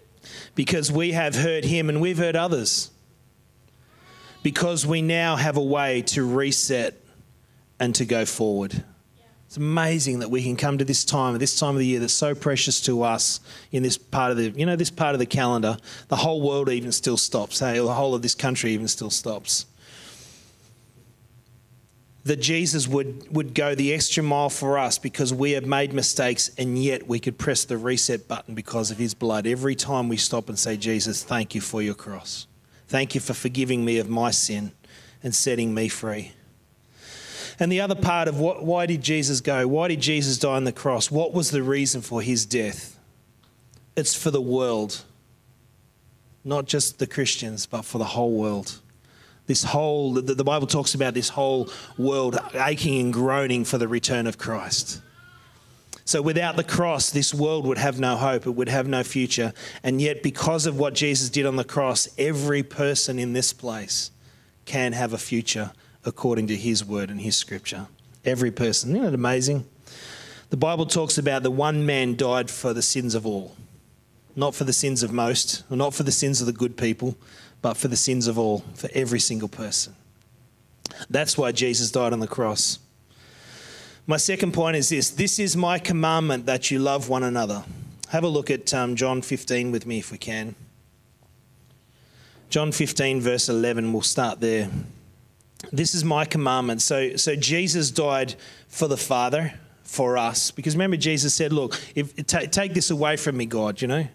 Because 0.55 0.91
we 0.91 1.13
have 1.13 1.35
hurt 1.35 1.63
him 1.63 1.87
and 1.87 2.01
we've 2.01 2.17
hurt 2.17 2.35
others 2.35 2.91
because 4.43 4.85
we 4.85 5.01
now 5.01 5.37
have 5.37 5.55
a 5.55 5.63
way 5.63 6.01
to 6.01 6.23
reset 6.25 7.01
and 7.79 7.95
to 7.95 8.05
go 8.05 8.25
forward. 8.25 8.83
It's 9.47 9.55
amazing 9.55 10.19
that 10.19 10.29
we 10.29 10.43
can 10.43 10.57
come 10.57 10.77
to 10.77 10.85
this 10.85 11.05
time, 11.05 11.37
this 11.37 11.57
time 11.57 11.75
of 11.75 11.79
the 11.79 11.85
year 11.85 12.01
that's 12.01 12.13
so 12.13 12.35
precious 12.35 12.81
to 12.81 13.03
us 13.03 13.39
in 13.71 13.83
this 13.83 13.97
part 13.97 14.31
of 14.31 14.37
the, 14.37 14.49
you 14.49 14.65
know, 14.65 14.75
this 14.75 14.91
part 14.91 15.15
of 15.15 15.19
the 15.19 15.25
calendar. 15.25 15.77
The 16.09 16.17
whole 16.17 16.41
world 16.41 16.69
even 16.69 16.91
still 16.91 17.15
stops. 17.15 17.59
Hey, 17.59 17.79
the 17.79 17.93
whole 17.93 18.13
of 18.13 18.21
this 18.21 18.35
country 18.35 18.73
even 18.73 18.89
still 18.89 19.09
stops. 19.09 19.65
That 22.25 22.41
Jesus 22.41 22.87
would, 22.87 23.33
would 23.33 23.53
go 23.53 23.75
the 23.75 23.93
extra 23.93 24.23
mile 24.23 24.49
for 24.49 24.77
us 24.77 24.97
because 24.97 25.33
we 25.33 25.51
have 25.51 25.65
made 25.65 25.93
mistakes 25.93 26.49
and 26.57 26.77
yet 26.77 27.07
we 27.07 27.19
could 27.19 27.37
press 27.37 27.65
the 27.65 27.77
reset 27.77 28.27
button 28.27 28.55
because 28.55 28.91
of 28.91 28.97
his 28.97 29.13
blood 29.13 29.45
every 29.47 29.75
time 29.75 30.09
we 30.09 30.17
stop 30.17 30.49
and 30.49 30.57
say, 30.57 30.75
Jesus, 30.75 31.23
thank 31.23 31.55
you 31.55 31.61
for 31.61 31.81
your 31.81 31.93
cross. 31.93 32.47
Thank 32.87 33.15
you 33.15 33.21
for 33.21 33.33
forgiving 33.33 33.85
me 33.85 33.99
of 33.99 34.09
my 34.09 34.31
sin 34.31 34.71
and 35.23 35.33
setting 35.33 35.73
me 35.73 35.87
free. 35.87 36.33
And 37.59 37.71
the 37.71 37.81
other 37.81 37.95
part 37.95 38.27
of 38.27 38.39
what, 38.39 38.63
why 38.63 38.85
did 38.85 39.01
Jesus 39.01 39.41
go? 39.41 39.67
Why 39.67 39.87
did 39.87 40.01
Jesus 40.01 40.37
die 40.37 40.55
on 40.55 40.65
the 40.65 40.71
cross? 40.71 41.09
What 41.09 41.33
was 41.33 41.51
the 41.51 41.63
reason 41.63 42.01
for 42.01 42.21
his 42.21 42.45
death? 42.45 42.99
It's 43.95 44.13
for 44.13 44.29
the 44.29 44.41
world, 44.41 45.03
not 46.43 46.65
just 46.65 46.99
the 46.99 47.07
Christians, 47.07 47.65
but 47.65 47.83
for 47.83 47.97
the 47.97 48.05
whole 48.05 48.33
world. 48.33 48.81
This 49.47 49.63
whole, 49.63 50.13
the, 50.13 50.33
the 50.33 50.43
Bible 50.43 50.67
talks 50.67 50.95
about 50.95 51.13
this 51.13 51.29
whole 51.29 51.69
world 51.97 52.37
aching 52.53 52.99
and 52.99 53.13
groaning 53.13 53.63
for 53.63 53.77
the 53.77 53.87
return 53.87 54.27
of 54.27 54.37
Christ. 54.37 55.01
So 56.07 56.21
without 56.21 56.55
the 56.55 56.63
cross, 56.63 57.09
this 57.09 57.33
world 57.33 57.65
would 57.65 57.79
have 57.79 57.99
no 57.99 58.15
hope, 58.15 58.45
it 58.45 58.51
would 58.51 58.69
have 58.69 58.87
no 58.87 59.03
future. 59.03 59.53
And 59.83 59.99
yet, 59.99 60.21
because 60.21 60.67
of 60.67 60.77
what 60.77 60.93
Jesus 60.93 61.29
did 61.29 61.47
on 61.47 61.55
the 61.55 61.63
cross, 61.63 62.07
every 62.17 62.61
person 62.61 63.17
in 63.17 63.33
this 63.33 63.53
place 63.53 64.11
can 64.65 64.93
have 64.93 65.13
a 65.13 65.17
future 65.17 65.71
according 66.05 66.47
to 66.47 66.55
his 66.55 66.85
word 66.85 67.09
and 67.09 67.21
his 67.21 67.35
scripture. 67.35 67.87
Every 68.23 68.51
person. 68.51 68.95
Isn't 68.95 69.07
it 69.07 69.13
amazing? 69.15 69.65
The 70.51 70.57
Bible 70.57 70.85
talks 70.85 71.17
about 71.17 71.41
the 71.41 71.51
one 71.51 71.87
man 71.87 72.15
died 72.15 72.51
for 72.51 72.71
the 72.71 72.83
sins 72.83 73.15
of 73.15 73.25
all, 73.25 73.55
not 74.35 74.53
for 74.53 74.63
the 74.63 74.73
sins 74.73 75.01
of 75.01 75.11
most, 75.11 75.63
or 75.71 75.77
not 75.77 75.95
for 75.95 76.03
the 76.03 76.11
sins 76.11 76.39
of 76.39 76.45
the 76.45 76.53
good 76.53 76.77
people, 76.77 77.17
but 77.65 77.77
for 77.77 77.87
the 77.87 77.95
sins 77.95 78.27
of 78.27 78.37
all, 78.37 78.59
for 78.75 78.91
every 78.93 79.19
single 79.19 79.47
person. 79.47 79.95
That's 81.09 81.35
why 81.35 81.51
Jesus 81.51 81.89
died 81.89 82.13
on 82.13 82.19
the 82.19 82.27
cross. 82.27 82.77
My 84.05 84.17
second 84.17 84.51
point 84.53 84.77
is 84.77 84.89
this 84.89 85.09
this 85.09 85.39
is 85.39 85.57
my 85.57 85.79
commandment 85.79 86.45
that 86.45 86.69
you 86.69 86.77
love 86.77 87.09
one 87.09 87.23
another. 87.23 87.63
Have 88.09 88.23
a 88.23 88.27
look 88.27 88.51
at 88.51 88.71
um, 88.71 88.95
John 88.95 89.23
15 89.23 89.71
with 89.71 89.87
me 89.87 89.97
if 89.97 90.11
we 90.11 90.19
can. 90.19 90.53
John 92.51 92.71
15, 92.71 93.19
verse 93.19 93.49
11, 93.49 93.91
we'll 93.91 94.03
start 94.03 94.39
there. 94.39 94.69
This 95.71 95.95
is 95.95 96.03
my 96.05 96.23
commandment. 96.23 96.83
So, 96.83 97.15
so 97.15 97.35
Jesus 97.35 97.89
died 97.89 98.35
for 98.67 98.87
the 98.87 98.95
Father, 98.95 99.55
for 99.81 100.19
us. 100.19 100.51
Because 100.51 100.75
remember, 100.75 100.97
Jesus 100.97 101.33
said, 101.33 101.51
Look, 101.51 101.81
if, 101.95 102.15
t- 102.27 102.45
take 102.45 102.75
this 102.75 102.91
away 102.91 103.17
from 103.17 103.37
me, 103.37 103.47
God, 103.47 103.81
you 103.81 103.87
know? 103.87 104.07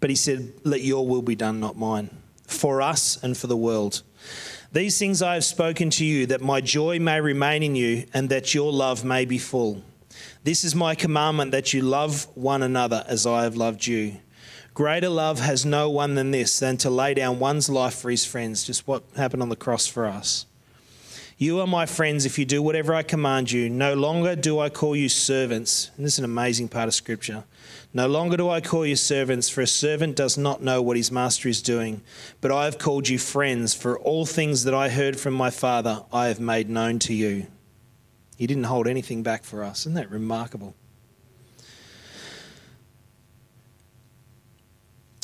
But 0.00 0.10
he 0.10 0.16
said, 0.16 0.52
Let 0.64 0.82
your 0.82 1.06
will 1.06 1.22
be 1.22 1.34
done, 1.34 1.60
not 1.60 1.76
mine, 1.76 2.10
for 2.46 2.82
us 2.82 3.22
and 3.22 3.36
for 3.36 3.46
the 3.46 3.56
world. 3.56 4.02
These 4.72 4.98
things 4.98 5.22
I 5.22 5.34
have 5.34 5.44
spoken 5.44 5.90
to 5.90 6.04
you, 6.04 6.26
that 6.26 6.40
my 6.40 6.60
joy 6.60 6.98
may 6.98 7.20
remain 7.20 7.62
in 7.62 7.74
you, 7.74 8.04
and 8.12 8.28
that 8.28 8.54
your 8.54 8.70
love 8.72 9.04
may 9.04 9.24
be 9.24 9.38
full. 9.38 9.82
This 10.44 10.64
is 10.64 10.74
my 10.74 10.94
commandment 10.94 11.52
that 11.52 11.72
you 11.72 11.82
love 11.82 12.26
one 12.34 12.62
another 12.62 13.04
as 13.08 13.26
I 13.26 13.44
have 13.44 13.56
loved 13.56 13.86
you. 13.86 14.18
Greater 14.74 15.08
love 15.08 15.40
has 15.40 15.64
no 15.64 15.90
one 15.90 16.14
than 16.14 16.30
this, 16.30 16.58
than 16.58 16.76
to 16.78 16.90
lay 16.90 17.14
down 17.14 17.38
one's 17.38 17.68
life 17.68 17.94
for 17.94 18.10
his 18.10 18.24
friends. 18.24 18.62
Just 18.62 18.86
what 18.86 19.02
happened 19.16 19.42
on 19.42 19.48
the 19.48 19.56
cross 19.56 19.86
for 19.86 20.06
us. 20.06 20.46
You 21.40 21.60
are 21.60 21.68
my 21.68 21.86
friends 21.86 22.26
if 22.26 22.36
you 22.36 22.44
do 22.44 22.60
whatever 22.60 22.92
I 22.92 23.04
command 23.04 23.52
you. 23.52 23.70
No 23.70 23.94
longer 23.94 24.34
do 24.34 24.58
I 24.58 24.68
call 24.70 24.96
you 24.96 25.08
servants. 25.08 25.92
And 25.96 26.04
this 26.04 26.14
is 26.14 26.18
an 26.18 26.24
amazing 26.24 26.66
part 26.66 26.88
of 26.88 26.94
Scripture. 26.94 27.44
No 27.94 28.08
longer 28.08 28.36
do 28.36 28.50
I 28.50 28.60
call 28.60 28.84
you 28.84 28.96
servants, 28.96 29.48
for 29.48 29.60
a 29.60 29.66
servant 29.66 30.16
does 30.16 30.36
not 30.36 30.62
know 30.64 30.82
what 30.82 30.96
his 30.96 31.12
master 31.12 31.48
is 31.48 31.62
doing. 31.62 32.02
But 32.40 32.50
I 32.50 32.64
have 32.64 32.78
called 32.78 33.08
you 33.08 33.20
friends, 33.20 33.72
for 33.72 33.96
all 34.00 34.26
things 34.26 34.64
that 34.64 34.74
I 34.74 34.88
heard 34.88 35.20
from 35.20 35.32
my 35.32 35.50
Father 35.50 36.02
I 36.12 36.26
have 36.26 36.40
made 36.40 36.68
known 36.68 36.98
to 37.00 37.14
you. 37.14 37.46
He 38.36 38.48
didn't 38.48 38.64
hold 38.64 38.88
anything 38.88 39.22
back 39.22 39.44
for 39.44 39.62
us. 39.62 39.80
Isn't 39.80 39.94
that 39.94 40.10
remarkable? 40.10 40.74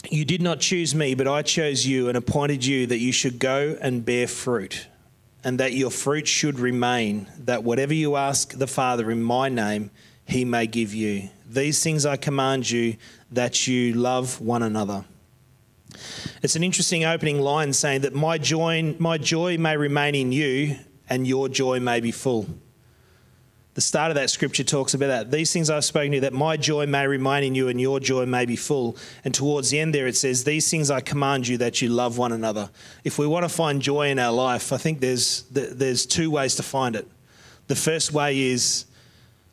You 0.09 0.25
did 0.25 0.40
not 0.40 0.61
choose 0.61 0.94
me, 0.94 1.16
but 1.16 1.26
I 1.26 1.42
chose 1.42 1.87
you 1.87 2.09
and 2.09 2.16
appointed 2.16 2.64
you 2.64 2.87
that 2.87 2.99
you 2.99 3.11
should 3.11 3.40
go 3.40 3.76
and 3.80 4.04
bear 4.04 4.28
fruit, 4.28 4.87
and 5.44 5.60
that 5.60 5.74
your 5.74 5.90
fruit 5.90 6.26
should 6.26 6.58
remain, 6.58 7.28
that 7.38 7.62
whatever 7.62 7.92
you 7.92 8.16
ask 8.16 8.54
the 8.54 8.66
Father 8.66 9.10
in 9.10 9.22
my 9.22 9.48
name, 9.48 9.90
he 10.26 10.44
may 10.44 10.66
give 10.66 10.94
you. 10.94 11.28
These 11.46 11.82
things 11.82 12.06
I 12.06 12.16
command 12.16 12.70
you 12.70 12.96
that 13.30 13.66
you 13.66 13.92
love 13.92 14.40
one 14.40 14.62
another. 14.62 15.04
It's 16.42 16.56
an 16.56 16.64
interesting 16.64 17.04
opening 17.04 17.40
line 17.40 17.72
saying 17.72 18.00
that 18.00 18.14
my 18.14 18.38
joy, 18.38 18.96
my 18.98 19.18
joy 19.18 19.58
may 19.58 19.76
remain 19.76 20.14
in 20.14 20.32
you 20.32 20.76
and 21.08 21.26
your 21.26 21.48
joy 21.48 21.78
may 21.78 22.00
be 22.00 22.10
full. 22.10 22.46
The 23.74 23.80
start 23.80 24.12
of 24.12 24.14
that 24.14 24.30
scripture 24.30 24.62
talks 24.62 24.94
about 24.94 25.08
that. 25.08 25.30
These 25.32 25.52
things 25.52 25.68
I've 25.68 25.84
spoken 25.84 26.12
to 26.12 26.16
you, 26.16 26.20
that 26.20 26.32
my 26.32 26.56
joy 26.56 26.86
may 26.86 27.08
remain 27.08 27.42
in 27.42 27.56
you 27.56 27.68
and 27.68 27.80
your 27.80 27.98
joy 27.98 28.24
may 28.24 28.46
be 28.46 28.54
full. 28.54 28.96
And 29.24 29.34
towards 29.34 29.70
the 29.70 29.80
end 29.80 29.92
there, 29.92 30.06
it 30.06 30.16
says, 30.16 30.44
These 30.44 30.70
things 30.70 30.92
I 30.92 31.00
command 31.00 31.48
you 31.48 31.58
that 31.58 31.82
you 31.82 31.88
love 31.88 32.16
one 32.16 32.30
another. 32.30 32.70
If 33.02 33.18
we 33.18 33.26
want 33.26 33.44
to 33.44 33.48
find 33.48 33.82
joy 33.82 34.10
in 34.10 34.20
our 34.20 34.32
life, 34.32 34.72
I 34.72 34.76
think 34.76 35.00
there's, 35.00 35.42
there's 35.50 36.06
two 36.06 36.30
ways 36.30 36.54
to 36.56 36.62
find 36.62 36.94
it. 36.94 37.08
The 37.66 37.74
first 37.74 38.12
way 38.12 38.38
is 38.38 38.84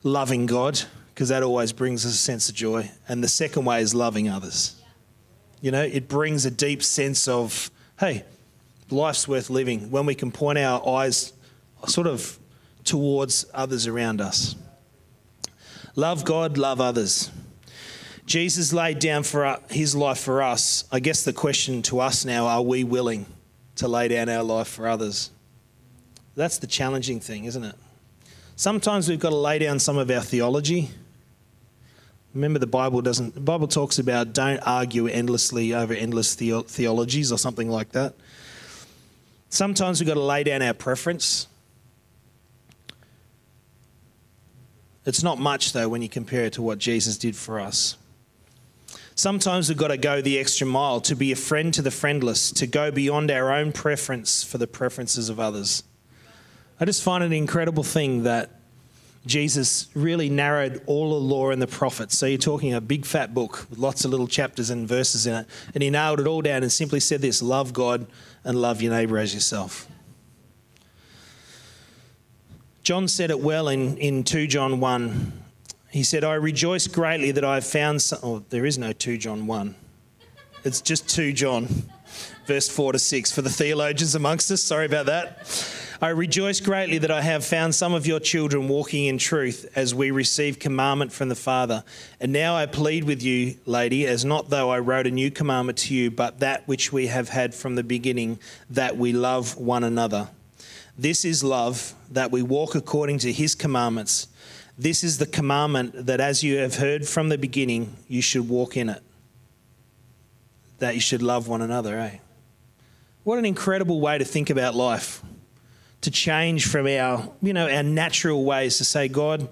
loving 0.03 0.45
God, 0.45 0.79
because 1.13 1.29
that 1.29 1.41
always 1.41 1.73
brings 1.73 2.05
us 2.05 2.13
a 2.13 2.17
sense 2.17 2.47
of 2.47 2.53
joy. 2.53 2.91
And 3.07 3.23
the 3.23 3.27
second 3.27 3.65
way 3.65 3.81
is 3.81 3.95
loving 3.95 4.29
others. 4.29 4.75
You 5.61 5.71
know, 5.71 5.83
it 5.83 6.07
brings 6.07 6.45
a 6.45 6.51
deep 6.51 6.83
sense 6.83 7.27
of, 7.27 7.71
hey, 7.99 8.23
life's 8.91 9.27
worth 9.27 9.49
living 9.49 9.89
when 9.89 10.05
we 10.05 10.13
can 10.13 10.31
point 10.31 10.59
our 10.59 10.87
eyes 10.87 11.33
sort 11.87 12.05
of 12.05 12.37
towards 12.83 13.45
others 13.53 13.87
around 13.87 14.21
us. 14.21 14.55
Love 15.95 16.23
God, 16.23 16.57
love 16.57 16.79
others. 16.79 17.29
Jesus 18.25 18.71
laid 18.71 18.99
down 18.99 19.23
for 19.23 19.59
his 19.69 19.95
life 19.95 20.19
for 20.19 20.41
us. 20.41 20.85
I 20.91 20.99
guess 20.99 21.23
the 21.23 21.33
question 21.33 21.81
to 21.83 21.99
us 21.99 22.23
now 22.23 22.47
are 22.47 22.61
we 22.61 22.83
willing 22.83 23.25
to 23.75 23.87
lay 23.87 24.07
down 24.07 24.29
our 24.29 24.43
life 24.43 24.67
for 24.67 24.87
others? 24.87 25.31
That's 26.35 26.59
the 26.59 26.67
challenging 26.67 27.19
thing, 27.19 27.45
isn't 27.45 27.63
it? 27.63 27.75
Sometimes 28.55 29.09
we've 29.09 29.19
got 29.19 29.31
to 29.31 29.35
lay 29.35 29.59
down 29.59 29.79
some 29.79 29.97
of 29.97 30.09
our 30.09 30.21
theology 30.21 30.91
Remember, 32.33 32.59
the 32.59 32.67
Bible 32.67 33.01
doesn't. 33.01 33.33
The 33.33 33.41
Bible 33.41 33.67
talks 33.67 33.99
about 33.99 34.33
don't 34.33 34.59
argue 34.59 35.07
endlessly 35.07 35.73
over 35.73 35.93
endless 35.93 36.35
the- 36.35 36.63
theologies 36.63 37.31
or 37.31 37.37
something 37.37 37.69
like 37.69 37.91
that. 37.91 38.13
Sometimes 39.49 39.99
we've 39.99 40.07
got 40.07 40.13
to 40.13 40.21
lay 40.21 40.43
down 40.43 40.61
our 40.61 40.73
preference. 40.73 41.47
It's 45.05 45.23
not 45.23 45.39
much, 45.39 45.73
though, 45.73 45.89
when 45.89 46.01
you 46.01 46.09
compare 46.09 46.45
it 46.45 46.53
to 46.53 46.61
what 46.61 46.77
Jesus 46.77 47.17
did 47.17 47.35
for 47.35 47.59
us. 47.59 47.97
Sometimes 49.15 49.67
we've 49.69 49.77
got 49.77 49.89
to 49.89 49.97
go 49.97 50.21
the 50.21 50.39
extra 50.39 50.65
mile 50.65 51.01
to 51.01 51.15
be 51.15 51.31
a 51.31 51.35
friend 51.35 51.73
to 51.73 51.81
the 51.81 51.91
friendless, 51.91 52.51
to 52.53 52.67
go 52.67 52.91
beyond 52.91 53.29
our 53.29 53.51
own 53.51 53.71
preference 53.71 54.43
for 54.43 54.57
the 54.57 54.67
preferences 54.67 55.29
of 55.29 55.39
others. 55.39 55.83
I 56.79 56.85
just 56.85 57.03
find 57.03 57.23
it 57.23 57.27
an 57.27 57.33
incredible 57.33 57.83
thing 57.83 58.23
that 58.23 58.49
Jesus 59.25 59.87
really 59.93 60.29
narrowed 60.29 60.81
all 60.87 61.11
the 61.11 61.19
law 61.19 61.51
and 61.51 61.61
the 61.61 61.67
prophets. 61.67 62.17
So 62.17 62.25
you're 62.25 62.39
talking 62.39 62.73
a 62.73 62.81
big 62.81 63.05
fat 63.05 63.33
book 63.33 63.67
with 63.69 63.77
lots 63.77 64.03
of 64.05 64.11
little 64.11 64.27
chapters 64.27 64.69
and 64.71 64.87
verses 64.87 65.27
in 65.27 65.35
it. 65.35 65.47
And 65.75 65.83
he 65.83 65.89
nailed 65.89 66.19
it 66.19 66.25
all 66.25 66.41
down 66.41 66.63
and 66.63 66.71
simply 66.71 66.99
said 66.99 67.21
this 67.21 67.41
love 67.41 67.73
God 67.73 68.07
and 68.43 68.59
love 68.59 68.81
your 68.81 68.93
neighbour 68.93 69.19
as 69.19 69.33
yourself. 69.33 69.87
John 72.91 73.07
said 73.07 73.29
it 73.29 73.39
well 73.39 73.69
in, 73.69 73.97
in 73.99 74.25
2 74.25 74.47
John 74.47 74.81
1. 74.81 75.31
He 75.91 76.03
said, 76.03 76.25
I 76.25 76.33
rejoice 76.33 76.87
greatly 76.87 77.31
that 77.31 77.45
I 77.45 77.53
have 77.53 77.65
found 77.65 78.01
some. 78.01 78.19
Oh, 78.21 78.43
there 78.49 78.65
is 78.65 78.77
no 78.77 78.91
2 78.91 79.17
John 79.17 79.47
1. 79.47 79.75
It's 80.65 80.81
just 80.81 81.07
2 81.07 81.31
John, 81.31 81.69
verse 82.47 82.67
4 82.67 82.91
to 82.91 82.99
6. 82.99 83.31
For 83.31 83.41
the 83.41 83.49
theologians 83.49 84.13
amongst 84.13 84.51
us, 84.51 84.61
sorry 84.61 84.87
about 84.87 85.05
that. 85.05 85.47
I 86.01 86.09
rejoice 86.09 86.59
greatly 86.59 86.97
that 86.97 87.11
I 87.11 87.21
have 87.21 87.45
found 87.45 87.73
some 87.73 87.93
of 87.93 88.05
your 88.05 88.19
children 88.19 88.67
walking 88.67 89.05
in 89.05 89.17
truth 89.17 89.71
as 89.73 89.95
we 89.95 90.11
receive 90.11 90.59
commandment 90.59 91.13
from 91.13 91.29
the 91.29 91.35
Father. 91.35 91.85
And 92.19 92.33
now 92.33 92.57
I 92.57 92.65
plead 92.65 93.05
with 93.05 93.23
you, 93.23 93.55
lady, 93.65 94.05
as 94.05 94.25
not 94.25 94.49
though 94.49 94.69
I 94.69 94.79
wrote 94.79 95.07
a 95.07 95.11
new 95.11 95.31
commandment 95.31 95.77
to 95.77 95.95
you, 95.95 96.11
but 96.11 96.41
that 96.41 96.67
which 96.67 96.91
we 96.91 97.07
have 97.07 97.29
had 97.29 97.55
from 97.55 97.75
the 97.75 97.85
beginning, 97.85 98.37
that 98.69 98.97
we 98.97 99.13
love 99.13 99.55
one 99.55 99.85
another. 99.85 100.27
This 100.97 101.25
is 101.25 101.43
love, 101.43 101.93
that 102.11 102.31
we 102.31 102.41
walk 102.41 102.75
according 102.75 103.19
to 103.19 103.31
his 103.31 103.55
commandments. 103.55 104.27
This 104.77 105.03
is 105.03 105.17
the 105.17 105.25
commandment 105.25 106.05
that 106.05 106.19
as 106.19 106.43
you 106.43 106.57
have 106.57 106.75
heard 106.75 107.07
from 107.07 107.29
the 107.29 107.37
beginning, 107.37 107.95
you 108.07 108.21
should 108.21 108.49
walk 108.49 108.77
in 108.77 108.89
it. 108.89 109.01
That 110.79 110.95
you 110.95 111.01
should 111.01 111.21
love 111.21 111.47
one 111.47 111.61
another, 111.61 111.97
eh? 111.97 112.17
What 113.23 113.37
an 113.37 113.45
incredible 113.45 114.01
way 114.01 114.17
to 114.17 114.25
think 114.25 114.49
about 114.49 114.75
life 114.75 115.21
to 116.01 116.11
change 116.11 116.67
from 116.67 116.87
our, 116.87 117.31
you 117.41 117.53
know, 117.53 117.69
our 117.69 117.83
natural 117.83 118.43
ways 118.43 118.77
to 118.79 118.85
say, 118.85 119.07
God, 119.07 119.47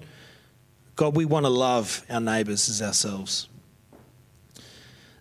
God, 0.96 1.16
we 1.16 1.24
want 1.24 1.46
to 1.46 1.50
love 1.50 2.04
our 2.10 2.20
neighbours 2.20 2.68
as 2.68 2.82
ourselves. 2.82 3.48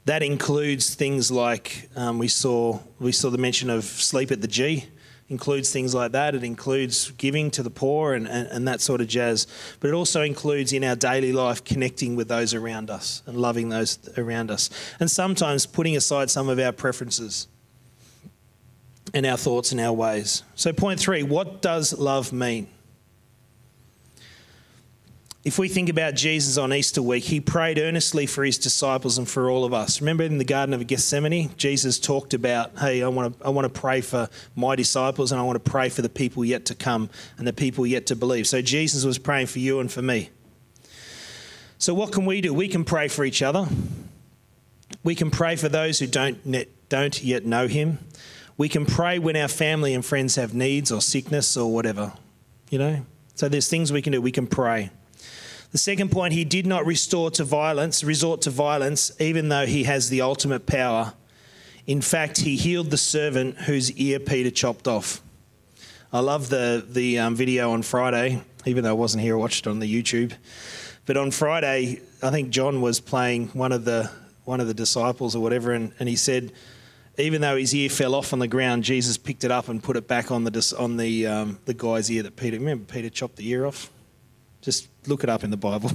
That 0.05 0.23
includes 0.23 0.95
things 0.95 1.29
like 1.29 1.89
um, 1.95 2.17
we 2.17 2.27
saw 2.27 2.79
we 2.99 3.11
saw 3.11 3.29
the 3.29 3.37
mention 3.37 3.69
of 3.69 3.83
sleep 3.83 4.31
at 4.31 4.41
the 4.41 4.47
G, 4.47 4.87
includes 5.29 5.71
things 5.71 5.93
like 5.93 6.11
that. 6.11 6.35
It 6.35 6.43
includes 6.43 7.11
giving 7.11 7.51
to 7.51 7.63
the 7.63 7.69
poor 7.69 8.13
and, 8.13 8.27
and, 8.27 8.47
and 8.47 8.67
that 8.67 8.81
sort 8.81 8.99
of 8.99 9.07
jazz. 9.07 9.47
But 9.79 9.89
it 9.89 9.93
also 9.93 10.21
includes 10.21 10.73
in 10.73 10.83
our 10.83 10.95
daily 10.95 11.31
life 11.31 11.63
connecting 11.63 12.15
with 12.15 12.27
those 12.27 12.53
around 12.53 12.89
us 12.89 13.21
and 13.25 13.37
loving 13.37 13.69
those 13.69 13.99
around 14.17 14.51
us. 14.51 14.69
And 14.99 15.09
sometimes 15.09 15.65
putting 15.65 15.95
aside 15.95 16.29
some 16.29 16.49
of 16.49 16.59
our 16.59 16.71
preferences 16.71 17.47
and 19.13 19.25
our 19.25 19.37
thoughts 19.37 19.71
and 19.71 19.79
our 19.79 19.93
ways. 19.93 20.43
So, 20.55 20.73
point 20.73 20.99
three 20.99 21.23
what 21.23 21.61
does 21.61 21.97
love 21.97 22.33
mean? 22.33 22.67
If 25.45 25.57
we 25.57 25.69
think 25.69 25.87
about 25.87 26.15
Jesus 26.15 26.57
on 26.57 26.73
Easter 26.73 27.01
week, 27.01 27.23
he 27.23 27.39
prayed 27.39 27.79
earnestly 27.79 28.25
for 28.25 28.43
his 28.43 28.57
disciples 28.57 29.17
and 29.17 29.27
for 29.27 29.49
all 29.49 29.63
of 29.63 29.73
us. 29.73 30.01
Remember 30.01 30.23
in 30.23 30.37
the 30.37 30.43
Garden 30.43 30.73
of 30.73 30.85
Gethsemane, 30.85 31.51
Jesus 31.55 31.97
talked 31.97 32.33
about, 32.33 32.77
hey, 32.77 33.01
I 33.01 33.07
want 33.07 33.39
to, 33.39 33.45
I 33.45 33.49
want 33.49 33.73
to 33.73 33.79
pray 33.79 34.01
for 34.01 34.27
my 34.53 34.75
disciples 34.75 35.31
and 35.31 35.39
I 35.39 35.43
want 35.45 35.63
to 35.63 35.71
pray 35.71 35.87
for 35.87 36.01
the 36.01 36.09
people 36.09 36.43
yet 36.43 36.65
to 36.65 36.75
come 36.75 37.09
and 37.37 37.47
the 37.47 37.53
people 37.53 37.87
yet 37.87 38.05
to 38.07 38.17
believe. 38.17 38.47
So 38.47 38.61
Jesus 38.61 39.05
was 39.05 39.17
praying 39.17 39.47
for 39.47 39.59
you 39.59 39.79
and 39.79 39.89
for 39.89 40.01
me. 40.01 40.29
So, 41.77 41.93
what 41.93 42.11
can 42.11 42.25
we 42.25 42.41
do? 42.41 42.53
We 42.53 42.67
can 42.67 42.83
pray 42.83 43.07
for 43.07 43.23
each 43.23 43.41
other. 43.41 43.65
We 45.05 45.15
can 45.15 45.31
pray 45.31 45.55
for 45.55 45.69
those 45.69 45.99
who 45.99 46.07
don't, 46.07 46.37
don't 46.89 47.23
yet 47.23 47.45
know 47.45 47.67
him. 47.67 47.99
We 48.57 48.67
can 48.67 48.85
pray 48.85 49.19
when 49.19 49.37
our 49.37 49.47
family 49.47 49.93
and 49.93 50.03
friends 50.03 50.35
have 50.35 50.53
needs 50.53 50.91
or 50.91 51.01
sickness 51.01 51.55
or 51.55 51.73
whatever, 51.73 52.11
you 52.69 52.77
know? 52.77 53.05
So 53.35 53.47
there's 53.47 53.69
things 53.69 53.93
we 53.93 54.01
can 54.01 54.11
do. 54.11 54.21
We 54.21 54.33
can 54.33 54.47
pray. 54.47 54.89
The 55.71 55.77
second 55.77 56.11
point, 56.11 56.33
he 56.33 56.45
did 56.45 56.65
not 56.65 56.85
restore 56.85 57.29
to 57.31 57.43
violence, 57.43 58.03
resort 58.03 58.41
to 58.41 58.49
violence, 58.49 59.11
even 59.19 59.49
though 59.49 59.67
he 59.67 59.83
has 59.83 60.09
the 60.09 60.21
ultimate 60.21 60.65
power. 60.65 61.13
In 61.85 62.01
fact, 62.01 62.39
he 62.39 62.55
healed 62.55 62.89
the 62.89 62.97
servant 62.97 63.57
whose 63.61 63.91
ear 63.91 64.19
Peter 64.19 64.49
chopped 64.49 64.87
off. 64.87 65.21
I 66.11 66.21
love 66.21 66.49
the 66.49 66.83
the 66.87 67.19
um, 67.19 67.35
video 67.35 67.71
on 67.71 67.83
Friday, 67.83 68.41
even 68.65 68.83
though 68.83 68.89
I 68.89 68.93
wasn't 68.93 69.21
here, 69.21 69.35
I 69.35 69.37
watched 69.37 69.67
it 69.67 69.69
on 69.69 69.79
the 69.79 69.85
YouTube. 69.91 70.33
But 71.05 71.17
on 71.17 71.29
Friday, 71.29 72.01
I 72.21 72.31
think 72.31 72.49
John 72.49 72.81
was 72.81 72.99
playing 72.99 73.49
one 73.49 73.71
of 73.71 73.85
the 73.85 74.09
one 74.45 74.59
of 74.59 74.67
the 74.67 74.73
disciples 74.73 75.35
or 75.35 75.43
whatever, 75.43 75.71
and, 75.71 75.93
and 75.99 76.09
he 76.09 76.15
said, 76.15 76.51
even 77.19 77.41
though 77.41 77.57
his 77.57 77.75
ear 77.75 77.89
fell 77.89 78.15
off 78.15 78.33
on 78.33 78.39
the 78.39 78.47
ground, 78.47 78.83
Jesus 78.83 79.17
picked 79.17 79.43
it 79.43 79.51
up 79.51 79.67
and 79.67 79.83
put 79.83 79.97
it 79.97 80.07
back 80.07 80.31
on 80.31 80.45
the 80.45 80.75
on 80.79 80.97
the 80.97 81.27
um, 81.27 81.59
the 81.65 81.75
guy's 81.75 82.09
ear 82.09 82.23
that 82.23 82.35
Peter. 82.35 82.57
Remember, 82.57 82.85
Peter 82.91 83.09
chopped 83.09 83.35
the 83.35 83.47
ear 83.49 83.67
off. 83.67 83.91
Just 84.61 84.87
look 85.09 85.23
it 85.23 85.29
up 85.29 85.43
in 85.43 85.49
the 85.49 85.57
Bible. 85.57 85.91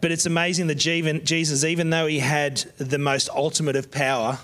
but 0.00 0.12
it's 0.12 0.26
amazing 0.26 0.66
that 0.66 0.74
Jesus, 0.74 1.64
even 1.64 1.90
though 1.90 2.06
he 2.06 2.18
had 2.18 2.56
the 2.76 2.98
most 2.98 3.30
ultimate 3.30 3.76
of 3.76 3.90
power, 3.90 4.38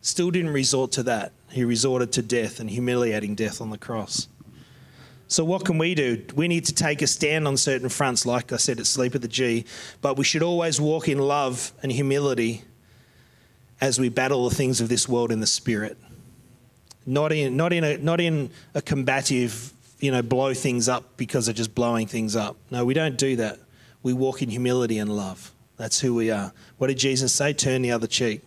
still 0.00 0.30
didn't 0.30 0.52
resort 0.52 0.92
to 0.92 1.02
that. 1.02 1.32
He 1.50 1.64
resorted 1.64 2.12
to 2.12 2.22
death 2.22 2.60
and 2.60 2.70
humiliating 2.70 3.34
death 3.34 3.60
on 3.60 3.70
the 3.70 3.78
cross. 3.78 4.28
So, 5.30 5.44
what 5.44 5.66
can 5.66 5.76
we 5.76 5.94
do? 5.94 6.24
We 6.34 6.48
need 6.48 6.64
to 6.66 6.74
take 6.74 7.02
a 7.02 7.06
stand 7.06 7.46
on 7.46 7.58
certain 7.58 7.90
fronts, 7.90 8.24
like 8.24 8.50
I 8.50 8.56
said 8.56 8.80
at 8.80 8.86
Sleep 8.86 9.14
at 9.14 9.20
the 9.20 9.28
G, 9.28 9.66
but 10.00 10.16
we 10.16 10.24
should 10.24 10.42
always 10.42 10.80
walk 10.80 11.06
in 11.06 11.18
love 11.18 11.72
and 11.82 11.92
humility 11.92 12.62
as 13.80 13.98
we 13.98 14.08
battle 14.08 14.48
the 14.48 14.54
things 14.54 14.80
of 14.80 14.88
this 14.88 15.06
world 15.06 15.30
in 15.30 15.40
the 15.40 15.46
spirit. 15.46 15.98
Not 17.04 17.32
in, 17.32 17.56
not 17.56 17.74
in, 17.74 17.84
a, 17.84 17.98
not 17.98 18.20
in 18.20 18.50
a 18.74 18.80
combative, 18.80 19.72
you 20.00 20.10
know, 20.10 20.22
blow 20.22 20.54
things 20.54 20.88
up 20.88 21.16
because 21.16 21.48
of 21.48 21.56
just 21.56 21.74
blowing 21.74 22.06
things 22.06 22.36
up. 22.36 22.56
No, 22.70 22.84
we 22.84 22.94
don't 22.94 23.18
do 23.18 23.36
that. 23.36 23.58
We 24.02 24.12
walk 24.12 24.42
in 24.42 24.50
humility 24.50 24.98
and 24.98 25.14
love. 25.14 25.52
That's 25.76 26.00
who 26.00 26.14
we 26.14 26.30
are. 26.30 26.52
What 26.78 26.88
did 26.88 26.98
Jesus 26.98 27.32
say? 27.32 27.52
Turn 27.52 27.82
the 27.82 27.92
other 27.92 28.06
cheek. 28.06 28.42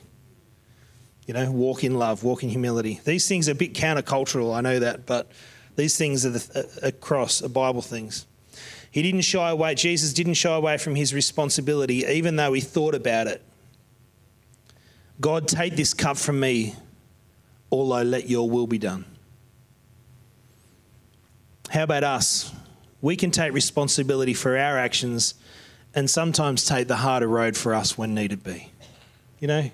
You 1.28 1.34
know, 1.34 1.52
walk 1.52 1.84
in 1.84 1.96
love, 1.96 2.24
walk 2.24 2.44
in 2.44 2.50
humility. 2.50 3.00
These 3.06 3.28
things 3.28 3.48
are 3.48 3.54
a 3.54 3.56
bit 3.56 3.74
countercultural, 3.74 4.56
I 4.56 4.62
know 4.62 4.80
that, 4.80 5.06
but 5.06 5.32
these 5.76 5.98
things 5.98 6.26
are 6.26 6.32
the, 6.32 6.60
uh, 6.84 6.88
across 6.88 7.42
are 7.44 7.50
Bible 7.50 7.82
things. 7.82 8.26
He 8.90 9.02
didn't 9.02 9.22
shy 9.22 9.50
away, 9.50 9.76
Jesus 9.76 10.14
didn't 10.14 10.34
shy 10.34 10.54
away 10.54 10.78
from 10.78 10.96
his 10.96 11.14
responsibility, 11.14 12.04
even 12.06 12.36
though 12.36 12.52
he 12.54 12.60
thought 12.60 12.96
about 12.96 13.28
it. 13.28 13.42
God, 15.22 15.48
take 15.48 15.76
this 15.76 15.94
cup 15.94 16.18
from 16.18 16.40
me, 16.40 16.76
although 17.72 18.02
let 18.02 18.28
your 18.28 18.50
will 18.50 18.68
be 18.68 18.80
done. 18.80 19.06
How 21.72 21.84
about 21.84 22.04
us? 22.04 22.54
We 23.02 23.16
can 23.16 23.32
take 23.32 23.54
responsibility 23.54 24.34
for 24.34 24.58
our 24.58 24.78
actions 24.78 25.34
and 25.96 26.10
sometimes 26.10 26.66
take 26.66 26.88
the 26.88 26.98
harder 26.98 27.28
road 27.28 27.58
for 27.58 27.74
us 27.74 27.98
when 27.98 28.14
needed 28.14 28.44
be. 28.44 28.72
You 29.40 29.48
know, 29.48 29.72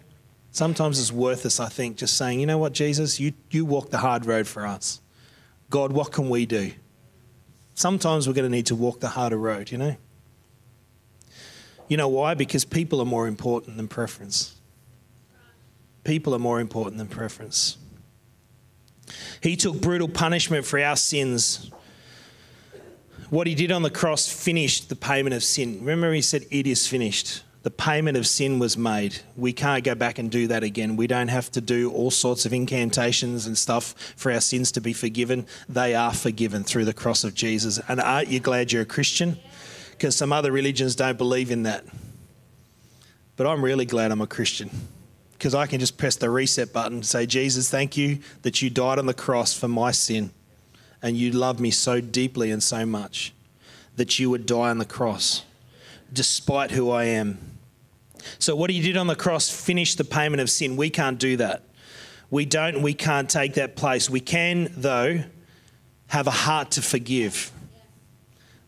sometimes 0.51 0.99
it's 0.99 1.11
worth 1.11 1.45
us, 1.45 1.59
I 1.59 1.67
think, 1.67 1.97
just 1.97 2.17
saying, 2.17 2.39
you 2.39 2.45
know 2.45 2.57
what, 2.57 2.73
Jesus, 2.73 3.19
you, 3.19 3.33
you 3.51 3.65
walk 3.65 3.89
the 3.89 3.97
hard 3.97 4.25
road 4.25 4.47
for 4.47 4.65
us. 4.65 5.01
God, 5.69 5.91
what 5.91 6.11
can 6.11 6.29
we 6.29 6.45
do? 6.45 6.71
Sometimes 7.75 8.27
we're 8.27 8.33
going 8.33 8.49
to 8.49 8.55
need 8.55 8.67
to 8.67 8.75
walk 8.75 9.01
the 9.01 9.09
harder 9.09 9.37
road, 9.37 9.71
you 9.71 9.77
know? 9.77 9.97
You 11.89 11.97
know 11.97 12.07
why? 12.07 12.33
Because 12.33 12.63
people 12.63 13.01
are 13.01 13.05
more 13.05 13.27
important 13.27 13.77
than 13.77 13.87
preference 13.87 14.57
people 16.07 16.33
are 16.33 16.39
more 16.39 16.61
important 16.61 16.97
than 16.97 17.07
preference. 17.07 17.77
He 19.41 19.57
took 19.57 19.81
brutal 19.81 20.07
punishment 20.07 20.65
for 20.65 20.79
our 20.79 20.95
sins. 20.95 21.69
What 23.29 23.47
he 23.47 23.55
did 23.55 23.73
on 23.73 23.81
the 23.81 23.89
cross 23.89 24.29
finished 24.29 24.87
the 24.87 24.95
payment 24.95 25.35
of 25.35 25.43
sin. 25.43 25.79
Remember, 25.79 26.13
he 26.13 26.21
said, 26.21 26.45
It 26.49 26.65
is 26.65 26.87
finished. 26.87 27.43
The 27.63 27.71
payment 27.71 28.15
of 28.15 28.25
sin 28.25 28.59
was 28.59 28.77
made. 28.77 29.19
We 29.35 29.51
can't 29.51 29.83
go 29.83 29.93
back 29.93 30.19
and 30.19 30.31
do 30.31 30.47
that 30.47 30.63
again. 30.63 30.95
We 30.95 31.07
don't 31.07 31.27
have 31.27 31.51
to 31.51 31.59
do 31.59 31.91
all 31.91 32.11
sorts 32.11 32.45
of 32.45 32.53
incantations 32.53 33.45
and 33.45 33.57
stuff 33.57 33.93
for 34.15 34.31
our 34.31 34.39
sins 34.39 34.71
to 34.73 34.81
be 34.81 34.93
forgiven. 34.93 35.45
They 35.67 35.93
are 35.93 36.13
forgiven 36.13 36.63
through 36.63 36.85
the 36.85 36.93
cross 36.93 37.25
of 37.25 37.33
Jesus. 37.33 37.81
And 37.89 37.99
aren't 37.99 38.29
you 38.29 38.39
glad 38.39 38.71
you're 38.71 38.83
a 38.83 38.85
Christian? 38.85 39.37
Because 39.91 40.15
some 40.15 40.31
other 40.31 40.53
religions 40.53 40.95
don't 40.95 41.17
believe 41.17 41.51
in 41.51 41.63
that. 41.63 41.83
But 43.35 43.47
I'm 43.47 43.61
really 43.61 43.85
glad 43.85 44.13
I'm 44.13 44.21
a 44.21 44.27
Christian 44.27 44.69
because 45.33 45.53
I 45.53 45.67
can 45.67 45.81
just 45.81 45.97
press 45.97 46.15
the 46.15 46.29
reset 46.29 46.71
button 46.71 46.93
and 46.93 47.05
say, 47.05 47.25
Jesus, 47.25 47.69
thank 47.69 47.97
you 47.97 48.19
that 48.43 48.61
you 48.61 48.69
died 48.69 48.97
on 48.97 49.07
the 49.07 49.13
cross 49.13 49.53
for 49.53 49.67
my 49.67 49.91
sin 49.91 50.31
and 51.01 51.15
you 51.17 51.31
love 51.31 51.59
me 51.59 51.71
so 51.71 52.01
deeply 52.01 52.51
and 52.51 52.61
so 52.61 52.85
much 52.85 53.33
that 53.95 54.19
you 54.19 54.29
would 54.29 54.45
die 54.45 54.69
on 54.69 54.77
the 54.77 54.85
cross 54.85 55.43
despite 56.11 56.71
who 56.71 56.89
I 56.89 57.05
am. 57.05 57.37
So, 58.39 58.55
what 58.55 58.69
he 58.69 58.81
did 58.81 58.97
on 58.97 59.07
the 59.07 59.15
cross 59.15 59.49
finished 59.49 59.97
the 59.97 60.03
payment 60.03 60.41
of 60.41 60.49
sin. 60.49 60.75
We 60.75 60.89
can't 60.89 61.19
do 61.19 61.37
that. 61.37 61.63
We 62.29 62.45
don't, 62.45 62.81
we 62.81 62.93
can't 62.93 63.29
take 63.29 63.53
that 63.53 63.75
place. 63.75 64.09
We 64.09 64.19
can, 64.19 64.69
though, 64.75 65.23
have 66.07 66.27
a 66.27 66.31
heart 66.31 66.71
to 66.71 66.81
forgive. 66.81 67.51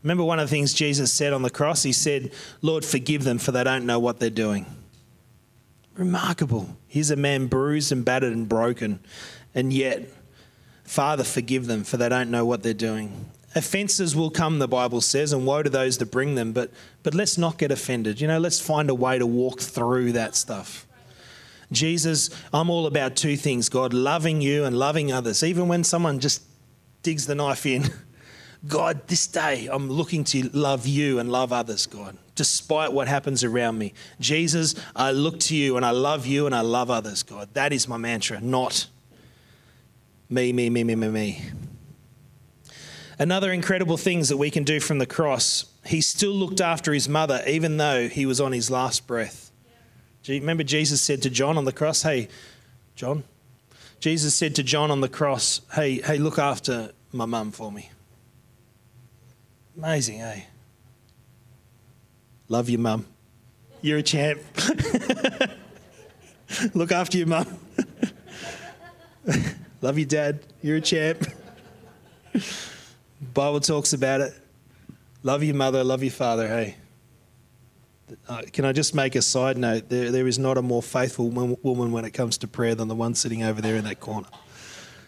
Remember 0.02 0.24
one 0.24 0.39
of 0.39 0.50
the 0.50 0.56
things 0.56 0.74
Jesus 0.74 1.12
said 1.12 1.34
on 1.34 1.42
the 1.42 1.50
cross? 1.50 1.84
He 1.84 1.92
said, 1.92 2.32
Lord, 2.62 2.86
forgive 2.86 3.26
them, 3.26 3.38
for 3.38 3.52
they 3.52 3.63
don't 3.63 3.86
know 3.86 4.00
what 4.00 4.20
they're 4.20 4.30
doing. 4.30 4.65
Remarkable. 5.96 6.70
Here's 6.88 7.12
a 7.12 7.18
man 7.18 7.48
bruised 7.48 7.92
and 7.92 8.06
battered 8.06 8.32
and 8.32 8.48
broken, 8.48 9.00
and 9.54 9.74
yet, 9.74 10.08
Father, 10.89 11.23
forgive 11.23 11.67
them, 11.67 11.84
for 11.84 11.97
they 11.97 12.10
don't 12.10 12.32
know 12.32 12.45
what 12.45 12.63
they're 12.63 12.73
doing. 12.73 13.28
Offences 13.54 14.15
will 14.15 14.32
come, 14.32 14.58
the 14.58 14.67
Bible 14.67 15.02
says, 15.02 15.32
and 15.32 15.45
woe 15.45 15.62
to 15.62 15.69
those 15.69 15.99
that 15.99 16.08
bring 16.08 16.34
them, 16.34 16.52
but, 16.52 16.71
but 17.04 17.13
let's 17.13 17.38
not 17.38 17.60
get 17.60 17.69
offended. 17.69 18.19
You 18.19 18.28
know, 18.28 18.39
let's 18.39 18.60
find 18.60 18.89
a 18.89 18.95
way 18.95 19.19
to 19.19 19.25
walk 19.28 19.60
through 19.60 20.13
that 20.13 20.36
stuff. 20.36 20.88
Jesus, 21.71 22.32
I'm 22.52 22.71
all 22.71 22.88
about 22.88 23.15
two 23.15 23.38
things 23.38 23.69
God, 23.69 23.93
loving 23.93 24.41
you 24.41 24.65
and 24.65 24.75
loving 24.75 25.12
others, 25.12 25.43
even 25.43 25.67
when 25.67 25.84
someone 25.84 26.19
just 26.19 26.41
digs 27.04 27.28
the 27.28 27.36
knife 27.36 27.67
in. 27.67 27.84
God, 28.67 29.08
this 29.08 29.28
day 29.28 29.69
I'm 29.71 29.91
looking 29.91 30.23
to 30.23 30.49
love 30.58 30.88
you 30.88 31.19
and 31.19 31.32
love 31.32 31.54
others, 31.54 31.86
God, 31.86 32.17
despite 32.34 32.93
what 32.93 33.08
happens 33.08 33.43
around 33.43 33.78
me. 33.78 33.93
Jesus, 34.19 34.73
I 34.95 35.12
look 35.12 35.39
to 35.41 35.56
you 35.56 35.78
and 35.78 35.86
I 35.86 35.91
love 35.91 36.25
you 36.25 36.47
and 36.47 36.56
I 36.56 36.62
love 36.62 36.89
others, 36.89 37.21
God. 37.21 37.49
That 37.54 37.73
is 37.73 37.88
my 37.88 37.97
mantra, 37.97 38.41
not 38.41 38.88
me, 40.30 40.54
me, 40.54 40.70
me, 40.70 40.84
me, 40.84 40.96
me, 40.96 41.08
me. 41.08 41.42
Another 43.18 43.52
incredible 43.52 43.98
things 43.98 44.30
that 44.30 44.38
we 44.38 44.50
can 44.50 44.63
do 44.63 44.80
from 44.80 45.00
the 45.00 45.06
cross, 45.06 45.65
he 45.86 46.00
still 46.00 46.32
looked 46.32 46.62
after 46.62 46.94
his 46.94 47.10
mother 47.10 47.44
even 47.48 47.78
though 47.78 48.08
he 48.08 48.26
was 48.26 48.39
on 48.39 48.52
his 48.52 48.72
last 48.72 49.08
breath. 49.08 49.52
Remember, 50.28 50.63
Jesus 50.63 51.02
said 51.02 51.22
to 51.24 51.30
John 51.30 51.58
on 51.58 51.65
the 51.65 51.72
cross, 51.72 52.04
Hey, 52.04 52.28
John, 52.96 53.24
Jesus 54.00 54.36
said 54.36 54.56
to 54.56 54.63
John 54.63 54.92
on 54.92 55.02
the 55.02 55.10
cross, 55.10 55.62
Hey, 55.74 56.02
hey, 56.02 56.18
look 56.18 56.38
after 56.38 56.92
my 57.12 57.26
mum 57.26 57.52
for 57.52 57.72
me. 57.72 57.89
Amazing, 59.76 60.22
eh? 60.22 60.42
Love 62.48 62.70
your 62.70 62.80
mum. 62.80 63.06
You're 63.82 64.00
a 64.00 64.04
champ. 64.04 64.42
Look 66.74 66.92
after 66.92 67.18
your 67.18 67.28
mum. 67.28 67.48
Love 69.82 69.98
you, 69.98 70.06
dad. 70.06 70.42
You're 70.62 70.78
a 70.78 70.82
champ. 70.82 71.26
Bible 73.34 73.62
talks 73.62 73.94
about 73.94 74.20
it. 74.20 74.34
Love 75.24 75.42
your 75.44 75.56
mother, 75.56 75.84
love 75.84 76.04
your 76.04 76.12
father, 76.12 76.48
hey. 76.48 76.76
Uh, 78.28 78.42
can 78.52 78.65
I 78.65 78.74
just 78.74 78.96
make 78.96 79.15
a 79.15 79.22
side 79.22 79.58
note? 79.58 79.88
There, 79.89 80.12
there 80.12 80.28
is 80.28 80.39
not 80.39 80.58
a 80.58 80.62
more 80.62 80.82
faithful 80.82 81.30
woman 81.30 81.92
when 81.92 82.06
it 82.06 82.12
comes 82.12 82.38
to 82.39 82.48
prayer 82.48 82.76
than 82.76 82.88
the 82.88 82.96
one 82.96 83.15
sitting 83.15 83.44
over 83.44 83.62
there 83.62 83.76
in 83.76 83.84
that 83.86 84.00
corner. 84.00 84.28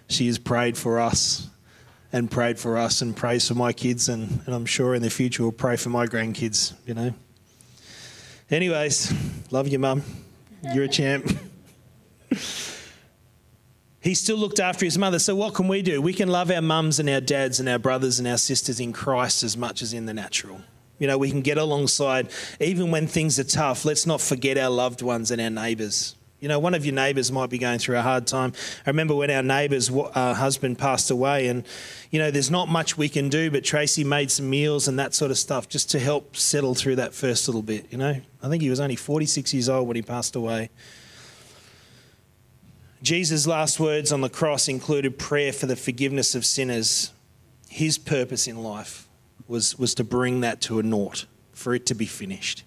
She 0.07 0.27
has 0.27 0.37
prayed 0.37 0.77
for 0.77 0.99
us 0.99 1.49
and 2.13 2.29
prayed 2.29 2.59
for 2.59 2.77
us 2.77 3.01
and 3.01 3.15
prays 3.15 3.47
for 3.47 3.55
my 3.55 3.73
kids, 3.73 4.07
and, 4.07 4.41
and 4.45 4.55
I'm 4.55 4.65
sure 4.65 4.95
in 4.95 5.01
the 5.01 5.09
future 5.09 5.43
will 5.43 5.51
pray 5.51 5.75
for 5.75 5.89
my 5.89 6.05
grandkids, 6.05 6.73
you 6.85 6.93
know. 6.93 7.13
Anyways, 8.49 9.13
love 9.51 9.67
you, 9.67 9.79
mum. 9.79 10.03
You're 10.73 10.85
a 10.85 10.89
champ. 10.89 11.29
he 14.01 14.15
still 14.15 14.37
looked 14.37 14.59
after 14.59 14.83
his 14.83 14.97
mother. 14.97 15.19
So, 15.19 15.35
what 15.35 15.53
can 15.53 15.67
we 15.67 15.81
do? 15.81 16.01
We 16.01 16.13
can 16.13 16.27
love 16.27 16.51
our 16.51 16.61
mums 16.61 16.99
and 16.99 17.09
our 17.09 17.21
dads 17.21 17.59
and 17.59 17.69
our 17.69 17.79
brothers 17.79 18.19
and 18.19 18.27
our 18.27 18.37
sisters 18.37 18.79
in 18.79 18.93
Christ 18.93 19.43
as 19.43 19.55
much 19.55 19.81
as 19.81 19.93
in 19.93 20.07
the 20.07 20.13
natural. 20.13 20.61
You 20.97 21.07
know, 21.07 21.17
we 21.17 21.31
can 21.31 21.41
get 21.41 21.57
alongside, 21.57 22.29
even 22.59 22.91
when 22.91 23.07
things 23.07 23.39
are 23.39 23.43
tough. 23.43 23.85
Let's 23.85 24.05
not 24.05 24.21
forget 24.21 24.57
our 24.57 24.69
loved 24.69 25.01
ones 25.01 25.31
and 25.31 25.41
our 25.41 25.49
neighbours. 25.49 26.15
You 26.39 26.47
know, 26.47 26.57
one 26.57 26.73
of 26.73 26.83
your 26.83 26.95
neighbours 26.95 27.31
might 27.31 27.51
be 27.51 27.59
going 27.59 27.77
through 27.77 27.99
a 27.99 28.01
hard 28.01 28.25
time. 28.25 28.53
I 28.85 28.89
remember 28.89 29.13
when 29.13 29.29
our 29.29 29.43
neighbour's 29.43 29.91
uh, 29.91 30.33
husband 30.33 30.79
passed 30.79 31.11
away, 31.11 31.47
and, 31.47 31.63
you 32.09 32.17
know, 32.17 32.31
there's 32.31 32.49
not 32.49 32.67
much 32.67 32.97
we 32.97 33.09
can 33.09 33.29
do, 33.29 33.51
but 33.51 33.63
Tracy 33.63 34.03
made 34.03 34.31
some 34.31 34.49
meals 34.49 34.87
and 34.87 34.97
that 34.97 35.13
sort 35.13 35.29
of 35.29 35.37
stuff 35.37 35.69
just 35.69 35.91
to 35.91 35.99
help 35.99 36.35
settle 36.35 36.73
through 36.73 36.95
that 36.95 37.13
first 37.13 37.47
little 37.47 37.61
bit, 37.61 37.85
you 37.91 37.97
know. 37.99 38.19
I 38.41 38.49
think 38.49 38.63
he 38.63 38.71
was 38.71 38.79
only 38.79 38.95
46 38.95 39.53
years 39.53 39.69
old 39.69 39.87
when 39.87 39.95
he 39.95 40.01
passed 40.01 40.35
away. 40.35 40.71
Jesus' 43.01 43.47
last 43.47 43.79
words 43.79 44.11
on 44.11 44.21
the 44.21 44.29
cross 44.29 44.67
included 44.67 45.17
prayer 45.17 45.51
for 45.51 45.65
the 45.65 45.75
forgiveness 45.75 46.35
of 46.35 46.45
sinners. 46.45 47.11
His 47.67 47.97
purpose 47.97 48.47
in 48.47 48.61
life 48.61 49.07
was, 49.47 49.77
was 49.79 49.95
to 49.95 50.03
bring 50.03 50.41
that 50.41 50.61
to 50.61 50.77
a 50.77 50.83
naught, 50.83 51.25
for 51.51 51.73
it 51.73 51.85
to 51.87 51.95
be 51.95 52.05
finished. 52.05 52.63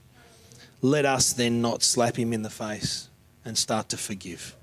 Let 0.83 1.07
us 1.07 1.33
then 1.33 1.63
not 1.63 1.83
slap 1.83 2.17
him 2.17 2.33
in 2.33 2.43
the 2.43 2.51
face 2.51 3.09
and 3.45 3.57
start 3.57 3.89
to 3.91 3.97
forgive. 3.97 4.57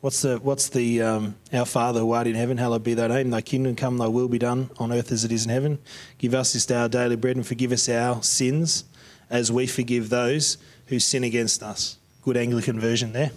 What's 0.00 0.22
the, 0.22 0.38
what's 0.38 0.68
the 0.68 1.02
um, 1.02 1.34
Our 1.52 1.66
Father 1.66 2.00
who 2.00 2.12
art 2.12 2.26
in 2.26 2.34
heaven, 2.34 2.56
hallowed 2.56 2.84
be 2.84 2.94
thy 2.94 3.08
name, 3.08 3.30
thy 3.30 3.40
kingdom 3.40 3.76
come, 3.76 3.98
thy 3.98 4.06
will 4.06 4.28
be 4.28 4.38
done 4.38 4.70
on 4.78 4.92
earth 4.92 5.12
as 5.12 5.24
it 5.24 5.32
is 5.32 5.44
in 5.44 5.50
heaven. 5.50 5.78
Give 6.18 6.34
us 6.34 6.52
this 6.52 6.64
day 6.64 6.76
our 6.76 6.88
daily 6.88 7.16
bread 7.16 7.36
and 7.36 7.46
forgive 7.46 7.72
us 7.72 7.88
our 7.88 8.22
sins 8.22 8.84
as 9.28 9.52
we 9.52 9.66
forgive 9.66 10.08
those 10.08 10.56
who 10.86 10.98
sin 10.98 11.24
against 11.24 11.62
us. 11.62 11.98
Good 12.22 12.36
Anglican 12.36 12.80
version 12.80 13.12
there. 13.12 13.32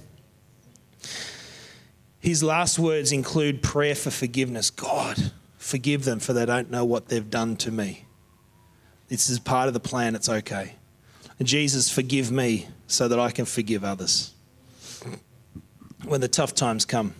His 2.21 2.43
last 2.43 2.77
words 2.77 3.11
include 3.11 3.63
prayer 3.63 3.95
for 3.95 4.11
forgiveness. 4.11 4.69
God, 4.69 5.31
forgive 5.57 6.05
them 6.05 6.19
for 6.19 6.33
they 6.33 6.45
don't 6.45 6.69
know 6.69 6.85
what 6.85 7.07
they've 7.07 7.29
done 7.29 7.57
to 7.57 7.71
me. 7.71 8.05
This 9.07 9.29
is 9.29 9.39
part 9.39 9.67
of 9.67 9.73
the 9.73 9.79
plan, 9.79 10.15
it's 10.15 10.29
okay. 10.29 10.75
And 11.39 11.47
Jesus, 11.47 11.89
forgive 11.89 12.31
me 12.31 12.67
so 12.85 13.07
that 13.07 13.19
I 13.19 13.31
can 13.31 13.45
forgive 13.45 13.83
others 13.83 14.33
when 16.05 16.21
the 16.21 16.27
tough 16.27 16.53
times 16.53 16.85
come. 16.85 17.15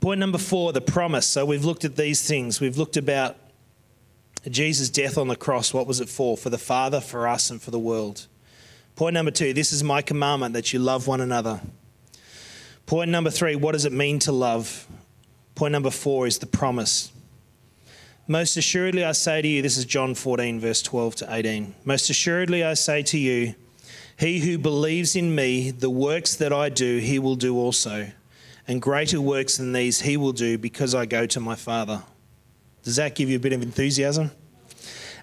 Point 0.00 0.20
number 0.20 0.38
four, 0.38 0.72
the 0.72 0.80
promise. 0.80 1.26
So 1.26 1.44
we've 1.44 1.64
looked 1.64 1.84
at 1.84 1.96
these 1.96 2.26
things. 2.26 2.60
We've 2.60 2.76
looked 2.76 2.96
about 2.96 3.36
Jesus' 4.48 4.90
death 4.90 5.16
on 5.16 5.28
the 5.28 5.36
cross. 5.36 5.72
What 5.72 5.86
was 5.86 6.00
it 6.00 6.08
for? 6.08 6.36
For 6.36 6.50
the 6.50 6.58
Father, 6.58 7.00
for 7.00 7.28
us, 7.28 7.50
and 7.50 7.60
for 7.60 7.70
the 7.70 7.78
world. 7.78 8.26
Point 8.96 9.14
number 9.14 9.30
two, 9.30 9.52
this 9.52 9.72
is 9.72 9.82
my 9.82 10.02
commandment 10.02 10.54
that 10.54 10.72
you 10.72 10.78
love 10.78 11.06
one 11.06 11.20
another. 11.20 11.60
Point 12.86 13.10
number 13.10 13.30
three, 13.30 13.56
what 13.56 13.72
does 13.72 13.84
it 13.84 13.92
mean 13.92 14.18
to 14.20 14.32
love? 14.32 14.86
Point 15.54 15.72
number 15.72 15.90
four 15.90 16.26
is 16.26 16.38
the 16.38 16.46
promise. 16.46 17.12
Most 18.26 18.56
assuredly, 18.56 19.04
I 19.04 19.12
say 19.12 19.42
to 19.42 19.48
you, 19.48 19.62
this 19.62 19.76
is 19.76 19.84
John 19.84 20.14
14, 20.14 20.60
verse 20.60 20.82
12 20.82 21.16
to 21.16 21.34
18. 21.34 21.74
Most 21.84 22.10
assuredly, 22.10 22.64
I 22.64 22.74
say 22.74 23.02
to 23.04 23.18
you, 23.18 23.54
he 24.18 24.40
who 24.40 24.58
believes 24.58 25.16
in 25.16 25.34
me, 25.34 25.70
the 25.70 25.90
works 25.90 26.36
that 26.36 26.52
I 26.52 26.68
do, 26.68 26.98
he 26.98 27.18
will 27.18 27.36
do 27.36 27.56
also. 27.56 28.10
And 28.66 28.80
greater 28.80 29.20
works 29.20 29.56
than 29.58 29.72
these 29.72 30.00
he 30.00 30.16
will 30.16 30.32
do 30.32 30.56
because 30.56 30.94
I 30.94 31.04
go 31.04 31.26
to 31.26 31.40
my 31.40 31.54
Father. 31.54 32.02
Does 32.82 32.96
that 32.96 33.14
give 33.14 33.28
you 33.28 33.36
a 33.36 33.40
bit 33.40 33.52
of 33.52 33.62
enthusiasm? 33.62 34.30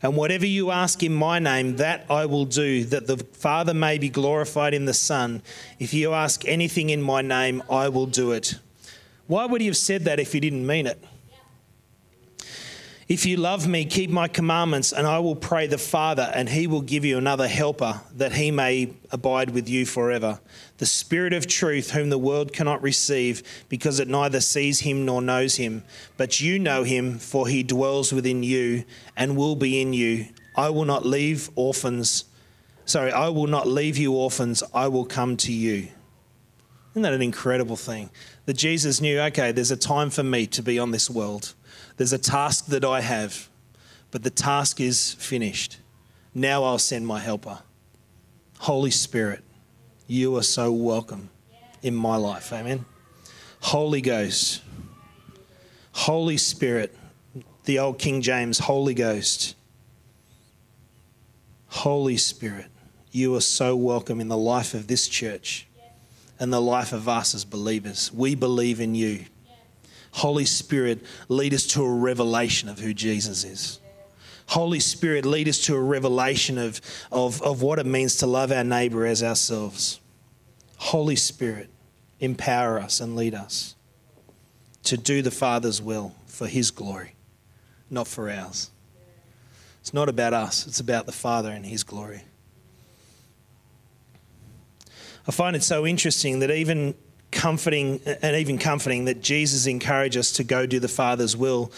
And 0.04 0.16
whatever 0.16 0.46
you 0.46 0.72
ask 0.72 1.04
in 1.04 1.14
my 1.14 1.38
name, 1.38 1.76
that 1.78 2.06
I 2.10 2.26
will 2.26 2.46
do, 2.46 2.84
that 2.86 3.06
the 3.06 3.18
Father 3.18 3.74
may 3.74 3.98
be 4.00 4.10
glorified 4.10 4.74
in 4.74 4.86
the 4.86 4.94
Son. 4.94 5.44
If 5.80 5.94
you 5.94 6.14
ask 6.14 6.48
anything 6.48 6.90
in 6.90 7.02
my 7.02 7.22
name, 7.22 7.62
I 7.70 7.90
will 7.90 8.08
do 8.08 8.32
it. 8.32 8.56
Why 9.28 9.46
would 9.46 9.62
he 9.62 9.68
have 9.68 9.78
said 9.78 10.04
that 10.06 10.20
if 10.20 10.34
he 10.34 10.40
didn't 10.40 10.66
mean 10.66 10.88
it? 10.88 11.04
If 13.12 13.26
you 13.26 13.36
love 13.36 13.68
me, 13.68 13.84
keep 13.84 14.10
my 14.10 14.30
commandments, 14.30 14.94
and 14.94 15.06
I 15.06 15.20
will 15.20 15.36
pray 15.36 15.68
the 15.68 15.78
Father, 15.78 16.32
and 16.34 16.48
he 16.48 16.66
will 16.66 16.80
give 16.80 17.04
you 17.04 17.18
another 17.18 17.46
helper, 17.46 18.00
that 18.16 18.32
he 18.32 18.52
may 18.52 18.94
abide 19.12 19.50
with 19.50 19.68
you 19.68 19.86
forever. 19.86 20.40
The 20.78 20.86
Spirit 20.86 21.34
of 21.34 21.46
truth, 21.46 21.92
whom 21.92 22.10
the 22.10 22.18
world 22.18 22.54
cannot 22.54 22.82
receive, 22.82 23.44
because 23.68 24.00
it 24.00 24.08
neither 24.08 24.40
sees 24.40 24.80
him 24.80 25.04
nor 25.04 25.22
knows 25.22 25.58
him. 25.58 25.84
But 26.16 26.40
you 26.40 26.58
know 26.58 26.84
him, 26.84 27.20
for 27.20 27.50
he 27.50 27.64
dwells 27.64 28.14
within 28.14 28.44
you 28.44 28.86
and 29.18 29.36
will 29.36 29.58
be 29.58 29.82
in 29.82 29.92
you. 29.92 30.28
I 30.56 30.70
will 30.70 30.86
not 30.86 31.06
leave 31.06 31.50
orphans. 31.58 32.24
Sorry, 32.86 33.12
I 33.12 33.28
will 33.28 33.48
not 33.48 33.68
leave 33.68 33.98
you 33.98 34.14
orphans. 34.14 34.64
I 34.74 34.88
will 34.88 35.04
come 35.04 35.36
to 35.36 35.52
you. 35.52 35.90
Isn't 36.92 37.02
that 37.02 37.12
an 37.12 37.22
incredible 37.22 37.76
thing? 37.76 38.10
That 38.46 38.56
Jesus 38.56 39.02
knew, 39.02 39.20
okay, 39.20 39.52
there's 39.52 39.70
a 39.70 39.76
time 39.76 40.12
for 40.12 40.24
me 40.24 40.48
to 40.48 40.64
be 40.64 40.80
on 40.80 40.92
this 40.92 41.10
world. 41.10 41.56
There's 42.02 42.14
a 42.14 42.18
task 42.18 42.66
that 42.70 42.84
I 42.84 43.02
have, 43.02 43.48
but 44.10 44.24
the 44.24 44.32
task 44.32 44.80
is 44.82 45.14
finished. 45.20 45.78
Now 46.34 46.64
I'll 46.64 46.80
send 46.80 47.06
my 47.06 47.20
helper. 47.20 47.60
Holy 48.58 48.90
Spirit, 48.90 49.44
you 50.08 50.36
are 50.36 50.42
so 50.42 50.72
welcome 50.72 51.30
in 51.84 51.94
my 51.94 52.16
life. 52.16 52.52
Amen. 52.52 52.86
Holy 53.60 54.02
Ghost, 54.02 54.64
Holy 55.92 56.38
Spirit, 56.38 56.98
the 57.66 57.78
old 57.78 58.00
King 58.00 58.24
James, 58.24 58.58
Holy 58.58 58.96
Ghost. 58.96 59.56
Holy 61.68 62.18
Spirit, 62.18 62.72
you 63.12 63.36
are 63.36 63.42
so 63.42 63.76
welcome 63.76 64.20
in 64.20 64.28
the 64.28 64.36
life 64.36 64.74
of 64.74 64.88
this 64.88 65.08
church 65.08 65.68
and 66.40 66.52
the 66.52 66.62
life 66.62 66.94
of 66.94 67.08
us 67.08 67.36
as 67.36 67.46
believers. 67.46 68.12
We 68.12 68.34
believe 68.34 68.82
in 68.82 68.96
you. 68.96 69.26
Holy 70.12 70.46
Spirit, 70.46 71.04
lead 71.30 71.54
us 71.54 71.66
to 71.68 71.84
a 71.84 71.92
revelation 71.92 72.70
of 72.70 72.80
who 72.80 72.94
Jesus 72.94 73.44
is. 73.44 73.80
Holy 74.48 74.82
Spirit, 74.82 75.26
lead 75.26 75.48
us 75.48 75.60
to 75.66 75.76
a 75.76 75.80
revelation 75.80 76.58
of, 76.58 76.82
of, 77.12 77.42
of 77.42 77.62
what 77.62 77.80
it 77.80 77.86
means 77.86 78.18
to 78.18 78.28
love 78.28 78.52
our 78.52 78.66
neighbour 78.66 79.06
as 79.06 79.24
ourselves. 79.24 80.02
Holy 80.78 81.16
Spirit, 81.16 81.70
empower 82.20 82.80
us 82.80 83.00
and 83.00 83.16
lead 83.16 83.34
us 83.34 83.76
to 84.84 84.98
do 84.98 85.22
the 85.22 85.32
Father's 85.32 85.82
will 85.82 86.16
for 86.26 86.48
His 86.48 86.72
glory, 86.72 87.16
not 87.90 88.08
for 88.08 88.30
ours. 88.30 88.72
It's 89.80 89.94
not 89.94 90.10
about 90.10 90.34
us, 90.34 90.68
it's 90.68 90.80
about 90.80 91.06
the 91.06 91.12
Father 91.12 91.52
and 91.52 91.66
His 91.66 91.84
glory. 91.84 92.24
I 95.28 95.32
find 95.32 95.56
it 95.56 95.64
so 95.64 95.86
interesting 95.86 96.40
that 96.40 96.52
even 96.52 96.96
comforting 97.42 98.00
and 98.22 98.36
even 98.36 98.60
comforting 98.60 99.06
that 99.06 99.20
Jesus 99.20 99.66
encourages 99.66 100.20
us 100.20 100.32
to 100.34 100.44
go 100.44 100.68
do 100.68 100.80
the 100.80 100.88
Father's 100.88 101.36
will, 101.36 101.72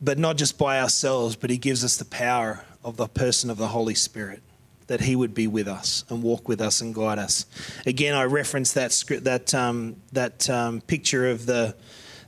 but 0.00 0.18
not 0.18 0.38
just 0.38 0.56
by 0.56 0.80
ourselves, 0.80 1.36
but 1.36 1.50
He 1.50 1.58
gives 1.58 1.84
us 1.84 1.98
the 1.98 2.06
power 2.06 2.64
of 2.82 2.96
the 2.96 3.06
person 3.06 3.50
of 3.50 3.58
the 3.58 3.68
Holy 3.68 3.94
Spirit. 3.94 4.40
That 4.86 5.00
he 5.00 5.16
would 5.16 5.32
be 5.32 5.46
with 5.46 5.66
us 5.66 6.04
and 6.10 6.22
walk 6.22 6.46
with 6.46 6.60
us 6.60 6.82
and 6.82 6.94
guide 6.94 7.18
us. 7.18 7.46
Again, 7.86 8.14
I 8.14 8.24
reference 8.24 8.72
that 8.72 8.92
script, 8.92 9.24
that 9.24 9.54
um, 9.54 9.96
that 10.12 10.50
um, 10.50 10.82
picture 10.82 11.30
of 11.30 11.46
the 11.46 11.74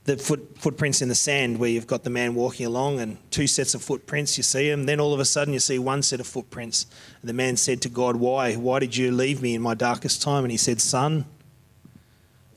the 0.05 0.17
foot, 0.17 0.57
footprints 0.59 1.03
in 1.03 1.11
the 1.11 1.15
sand, 1.15 1.59
where 1.59 1.69
you've 1.69 1.87
got 1.87 2.03
the 2.03 2.11
man 2.11 2.35
walking 2.35 2.65
along 2.65 3.01
and 3.01 3.19
two 3.31 3.47
sets 3.47 3.75
of 3.75 3.83
footprints. 3.83 4.39
You 4.39 4.43
see 4.43 4.71
them, 4.71 4.87
then 4.87 5.01
all 5.01 5.12
of 5.12 5.21
a 5.21 5.27
sudden 5.27 5.53
you 5.53 5.61
see 5.61 5.79
one 5.79 6.03
set 6.03 6.19
of 6.19 6.27
footprints. 6.27 6.87
And 7.21 7.29
the 7.29 7.35
man 7.35 7.59
said 7.59 7.83
to 7.83 7.91
God, 7.91 8.17
"Why? 8.17 8.55
Why 8.55 8.79
did 8.79 8.97
you 8.97 9.12
leave 9.12 9.43
me 9.43 9.55
in 9.55 9.61
my 9.61 9.75
darkest 9.75 10.23
time?" 10.23 10.43
And 10.45 10.51
he 10.51 10.57
said, 10.57 10.81
"Son, 10.81 11.27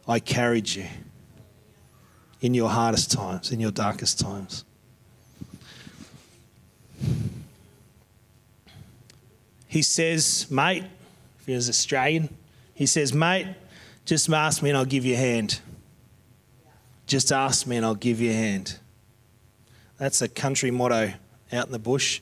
I 0.09 0.19
carried 0.19 0.67
you 0.67 0.87
in 2.41 2.55
your 2.55 2.69
hardest 2.69 3.11
times, 3.11 3.51
in 3.51 3.59
your 3.59 3.69
darkest 3.69 4.19
times. 4.19 4.65
He 9.67 9.83
says, 9.83 10.49
mate, 10.49 10.83
if 11.39 11.45
he 11.45 11.53
was 11.53 11.69
Australian, 11.69 12.35
he 12.73 12.87
says, 12.87 13.13
mate, 13.13 13.45
just 14.03 14.27
ask 14.31 14.63
me 14.63 14.69
and 14.69 14.77
I'll 14.77 14.85
give 14.85 15.05
you 15.05 15.13
a 15.13 15.17
hand. 15.17 15.59
Just 17.05 17.31
ask 17.31 17.67
me 17.67 17.77
and 17.77 17.85
I'll 17.85 17.93
give 17.93 18.19
you 18.19 18.31
a 18.31 18.33
hand. 18.33 18.79
That's 19.99 20.23
a 20.23 20.27
country 20.27 20.71
motto 20.71 21.13
out 21.53 21.67
in 21.67 21.71
the 21.71 21.77
bush 21.77 22.21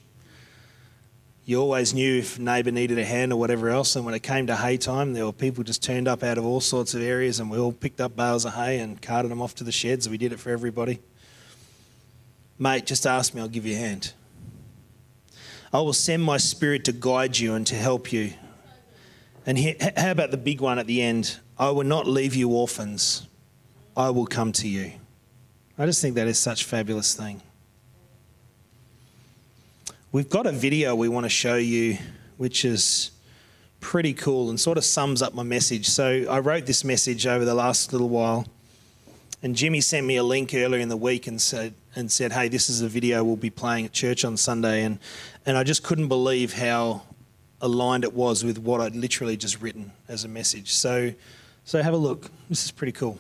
you 1.48 1.62
always 1.62 1.94
knew 1.94 2.18
if 2.20 2.38
neighbour 2.38 2.72
needed 2.72 3.00
a 3.00 3.06
hand 3.06 3.32
or 3.32 3.38
whatever 3.38 3.70
else. 3.70 3.96
And 3.96 4.04
when 4.04 4.14
it 4.14 4.22
came 4.22 4.48
to 4.48 4.56
hay 4.58 4.76
time, 4.76 5.14
there 5.14 5.26
were 5.26 5.32
people 5.32 5.64
just 5.64 5.82
turned 5.82 6.06
up 6.06 6.22
out 6.22 6.38
of 6.38 6.46
all 6.46 6.60
sorts 6.60 6.94
of 6.94 7.02
areas, 7.02 7.40
and 7.40 7.50
we 7.50 7.58
all 7.58 7.72
picked 7.72 8.02
up 8.02 8.18
bales 8.18 8.44
of 8.44 8.56
hay 8.56 8.80
and 8.80 9.02
carted 9.02 9.32
them 9.32 9.42
off 9.42 9.56
to 9.56 9.64
the 9.64 9.72
sheds. 9.72 10.10
We 10.10 10.18
did 10.18 10.34
it 10.34 10.42
for 10.42 10.50
everybody. 10.50 11.00
Mate, 12.60 12.86
just 12.86 13.08
ask 13.08 13.34
me, 13.34 13.40
I'll 13.40 13.48
give 13.48 13.66
you 13.66 13.76
a 13.76 13.80
hand. 13.80 14.12
I 15.72 15.80
will 15.80 15.94
send 15.94 16.22
my 16.22 16.36
spirit 16.36 16.84
to 16.84 16.92
guide 16.92 17.38
you 17.38 17.54
and 17.54 17.66
to 17.68 17.76
help 17.76 18.12
you. 18.12 18.34
And 19.46 19.58
how 19.96 20.12
about 20.12 20.32
the 20.32 20.38
big 20.38 20.60
one 20.60 20.80
at 20.80 20.86
the 20.86 21.02
end? 21.02 21.40
I 21.58 21.70
will 21.70 21.86
not 21.86 22.06
leave 22.06 22.36
you 22.36 22.50
orphans. 22.50 23.26
I 23.96 24.10
will 24.10 24.28
come 24.28 24.52
to 24.52 24.68
you. 24.68 24.92
I 25.80 25.86
just 25.86 26.02
think 26.02 26.16
that 26.16 26.28
is 26.28 26.38
such 26.38 26.64
a 26.64 26.66
fabulous 26.66 27.16
thing. 27.16 27.42
We've 30.18 30.28
got 30.28 30.48
a 30.48 30.52
video 30.52 30.96
we 30.96 31.10
want 31.10 31.26
to 31.26 31.30
show 31.30 31.58
you, 31.58 32.00
which 32.38 32.66
is 32.66 33.12
pretty 33.82 34.16
cool 34.16 34.50
and 34.50 34.60
sort 34.60 34.80
of 34.80 34.84
sums 34.84 35.22
up 35.22 35.36
my 35.36 35.44
message. 35.44 35.88
So 35.88 36.26
I 36.28 36.40
wrote 36.40 36.66
this 36.66 36.84
message 36.84 37.28
over 37.28 37.46
the 37.46 37.54
last 37.54 37.92
little 37.94 38.10
while, 38.10 38.48
and 39.44 39.56
Jimmy 39.56 39.80
sent 39.80 40.08
me 40.08 40.16
a 40.16 40.24
link 40.24 40.56
earlier 40.56 40.82
in 40.82 40.90
the 40.90 40.98
week 40.98 41.28
and 41.28 41.40
said, 41.40 41.76
and 41.96 42.12
said, 42.12 42.32
"Hey, 42.32 42.48
this 42.48 42.68
is 42.68 42.82
a 42.82 42.88
video 42.88 43.24
we'll 43.24 43.36
be 43.36 43.52
playing 43.52 43.86
at 43.86 43.94
church 43.94 44.26
on 44.26 44.38
Sunday," 44.38 44.86
and 44.86 44.98
and 45.46 45.56
I 45.56 45.64
just 45.64 45.84
couldn't 45.84 46.08
believe 46.08 46.54
how 46.54 47.04
aligned 47.62 48.04
it 48.04 48.14
was 48.14 48.44
with 48.44 48.58
what 48.58 48.82
I'd 48.82 48.96
literally 48.96 49.38
just 49.38 49.62
written 49.62 49.92
as 50.08 50.24
a 50.24 50.28
message. 50.28 50.74
So, 50.74 51.14
so 51.64 51.84
have 51.84 51.94
a 51.94 51.98
look. 51.98 52.32
This 52.50 52.66
is 52.66 52.72
pretty 52.72 52.94
cool. 52.94 53.20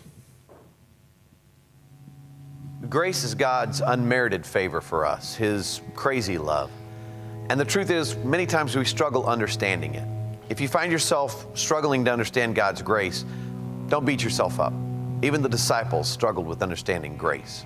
Grace 2.89 3.23
is 3.23 3.36
God's 3.36 3.81
unmerited 3.81 4.47
favor 4.47 4.81
for 4.81 5.05
us, 5.05 5.36
His 5.36 5.81
crazy 5.93 6.39
love. 6.39 6.71
And 7.49 7.60
the 7.60 7.65
truth 7.65 7.89
is, 7.89 8.15
many 8.17 8.45
times 8.45 8.75
we 8.75 8.83
struggle 8.83 9.25
understanding 9.25 9.95
it. 9.95 10.07
If 10.49 10.60
you 10.60 10.67
find 10.67 10.91
yourself 10.91 11.47
struggling 11.57 12.03
to 12.05 12.12
understand 12.12 12.55
God's 12.55 12.81
grace, 12.81 13.23
don't 13.88 14.05
beat 14.05 14.23
yourself 14.23 14.60
up. 14.60 14.73
Even 15.21 15.41
the 15.41 15.49
disciples 15.49 16.07
struggled 16.10 16.45
with 16.45 16.62
understanding 16.62 17.15
grace. 17.15 17.65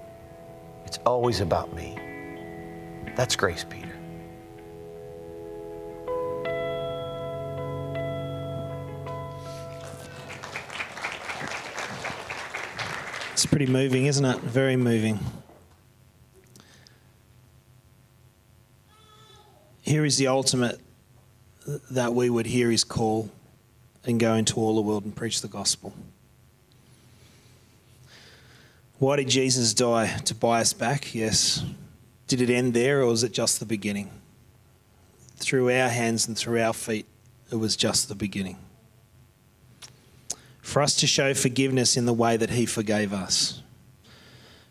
it's 0.91 0.99
always 1.05 1.39
about 1.39 1.73
me. 1.73 1.97
That's 3.15 3.37
grace, 3.37 3.63
Peter. 3.63 3.87
It's 13.31 13.45
pretty 13.45 13.67
moving, 13.67 14.07
isn't 14.07 14.25
it? 14.25 14.39
Very 14.41 14.75
moving. 14.75 15.19
Here 19.79 20.03
is 20.03 20.17
the 20.17 20.27
ultimate 20.27 20.77
that 21.89 22.13
we 22.13 22.29
would 22.29 22.47
hear 22.47 22.69
his 22.69 22.83
call 22.83 23.29
and 24.03 24.19
go 24.19 24.33
into 24.33 24.57
all 24.57 24.75
the 24.75 24.81
world 24.81 25.05
and 25.05 25.15
preach 25.15 25.39
the 25.39 25.47
gospel. 25.47 25.93
Why 29.01 29.15
did 29.15 29.29
Jesus 29.29 29.73
die? 29.73 30.15
To 30.25 30.35
buy 30.35 30.61
us 30.61 30.73
back? 30.73 31.15
Yes. 31.15 31.65
Did 32.27 32.39
it 32.39 32.51
end 32.51 32.75
there 32.75 33.01
or 33.01 33.07
was 33.07 33.23
it 33.23 33.31
just 33.31 33.59
the 33.59 33.65
beginning? 33.65 34.11
Through 35.37 35.71
our 35.71 35.89
hands 35.89 36.27
and 36.27 36.37
through 36.37 36.61
our 36.61 36.71
feet, 36.71 37.07
it 37.51 37.55
was 37.55 37.75
just 37.75 38.09
the 38.09 38.15
beginning 38.15 38.57
for 40.71 40.81
us 40.81 40.95
to 40.95 41.05
show 41.05 41.33
forgiveness 41.33 41.97
in 41.97 42.05
the 42.05 42.13
way 42.13 42.37
that 42.37 42.51
He 42.51 42.65
forgave 42.65 43.11
us, 43.11 43.61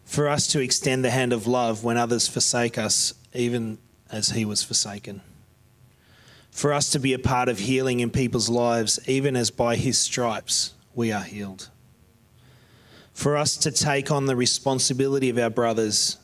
for 0.05 0.29
us 0.29 0.47
to 0.47 0.61
extend 0.61 1.05
the 1.05 1.11
hand 1.11 1.33
of 1.33 1.47
love 1.47 1.85
when 1.85 1.99
others 1.99 2.27
forsake 2.27 2.79
us, 2.79 3.13
even 3.35 3.77
as 4.11 4.31
He 4.31 4.47
was 4.47 4.63
forsaken, 4.63 5.21
for 6.51 6.73
us 6.73 6.89
to 6.91 6.99
be 6.99 7.13
a 7.13 7.19
part 7.19 7.51
of 7.51 7.59
healing 7.59 8.01
in 8.01 8.09
people's 8.09 8.49
lives, 8.49 8.99
even 9.07 9.37
as 9.37 9.51
by 9.51 9.77
His 9.77 9.99
stripes 9.99 10.73
we 10.95 11.13
are 11.13 11.23
healed, 11.23 11.69
for 13.21 13.37
us 13.37 13.59
to 13.59 13.71
take 13.71 14.11
on 14.11 14.25
the 14.25 14.35
responsibility 14.35 15.29
of 15.29 15.37
our 15.37 15.51
brothers 15.51 16.17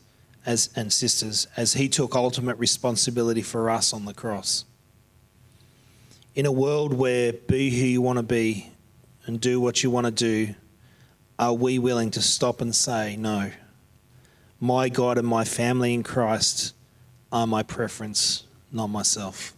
as, 0.47 0.71
and 0.77 0.91
sisters 0.91 1.47
as 1.55 1.75
He 1.75 1.91
took 1.91 2.15
ultimate 2.15 2.57
responsibility 2.57 3.43
for 3.43 3.69
us 3.69 3.93
on 3.93 4.07
the 4.07 4.15
cross. 4.15 4.65
In 6.35 6.47
a 6.47 6.53
world 6.53 6.95
where 6.95 7.35
be 7.35 7.69
who 7.69 7.85
you 7.85 8.01
want 8.01 8.17
to 8.17 8.23
be 8.23 8.71
and 9.27 9.39
do 9.39 9.61
what 9.61 9.83
you 9.83 9.91
want 9.91 10.07
to 10.07 10.11
do, 10.11 10.55
are 11.39 11.53
we 11.53 11.79
willing 11.79 12.11
to 12.13 12.23
stop 12.23 12.63
and 12.63 12.75
say, 12.75 13.15
No, 13.15 13.51
my 14.59 14.89
God 14.89 15.19
and 15.19 15.29
my 15.29 15.45
family 15.45 15.93
in 15.93 16.03
Christ 16.03 16.73
are 17.31 17.47
my 17.47 17.63
preference, 17.63 18.45
not 18.73 18.87
myself? 18.87 19.55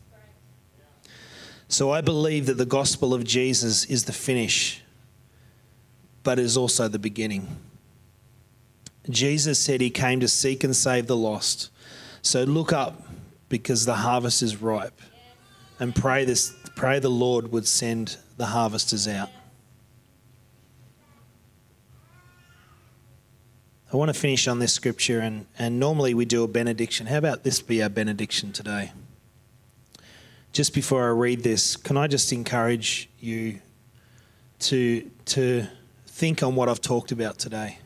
So 1.69 1.93
I 1.93 2.01
believe 2.01 2.47
that 2.47 2.55
the 2.55 2.67
gospel 2.67 3.15
of 3.15 3.23
Jesus 3.23 3.85
is 3.85 4.07
the 4.07 4.13
finish, 4.13 4.83
but 6.29 6.39
is 6.39 6.59
also 6.59 6.89
the 6.89 6.99
beginning. 6.99 7.49
Jesus 9.09 9.59
said 9.59 9.81
he 9.81 9.89
came 9.89 10.21
to 10.21 10.29
seek 10.29 10.63
and 10.63 10.77
save 10.77 11.07
the 11.07 11.17
lost. 11.17 11.71
So 12.21 12.45
look 12.45 12.71
up 12.71 13.03
because 13.49 13.87
the 13.87 13.95
harvest 13.95 14.43
is 14.43 14.61
ripe 14.61 15.01
and 15.81 15.95
pray 15.95 16.27
this 16.27 16.55
pray 16.77 16.99
the 16.99 17.09
Lord 17.09 17.51
would 17.51 17.67
send 17.67 18.19
the 18.37 18.45
harvesters 18.45 19.09
out. 19.09 19.31
I 23.91 23.97
want 23.97 24.13
to 24.13 24.21
finish 24.21 24.47
on 24.47 24.59
this 24.59 24.75
scripture, 24.75 25.21
and, 25.21 25.47
and 25.59 25.81
normally 25.81 26.13
we 26.13 26.27
do 26.27 26.45
a 26.45 26.47
benediction. 26.47 27.07
How 27.07 27.17
about 27.17 27.43
this 27.43 27.63
be 27.63 27.83
our 27.83 27.89
benediction 27.89 28.53
today? 28.53 28.93
just 30.53 30.75
before 30.75 31.07
I 31.07 31.13
read 31.13 31.43
this, 31.43 31.75
can 31.75 31.97
I 31.97 32.07
just 32.07 32.35
encourage 32.35 33.09
you 33.19 33.61
to, 34.59 35.11
to 35.25 35.67
think 36.19 36.43
on 36.43 36.57
what 36.57 36.69
I've 36.69 36.81
talked 36.81 37.13
about 37.13 37.39
today? 37.39 37.79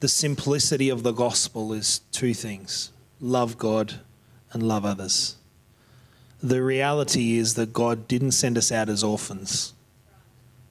The 0.00 0.08
simplicity 0.08 0.88
of 0.88 1.02
the 1.02 1.12
gospel 1.12 1.74
is 1.74 1.98
two 2.10 2.32
things 2.32 2.90
love 3.20 3.58
God 3.58 4.00
and 4.50 4.62
love 4.62 4.86
others. 4.86 5.36
The 6.42 6.62
reality 6.62 7.36
is 7.36 7.52
that 7.54 7.74
God 7.74 8.08
didn't 8.08 8.32
send 8.32 8.56
us 8.56 8.72
out 8.72 8.88
as 8.88 9.04
orphans. 9.04 9.74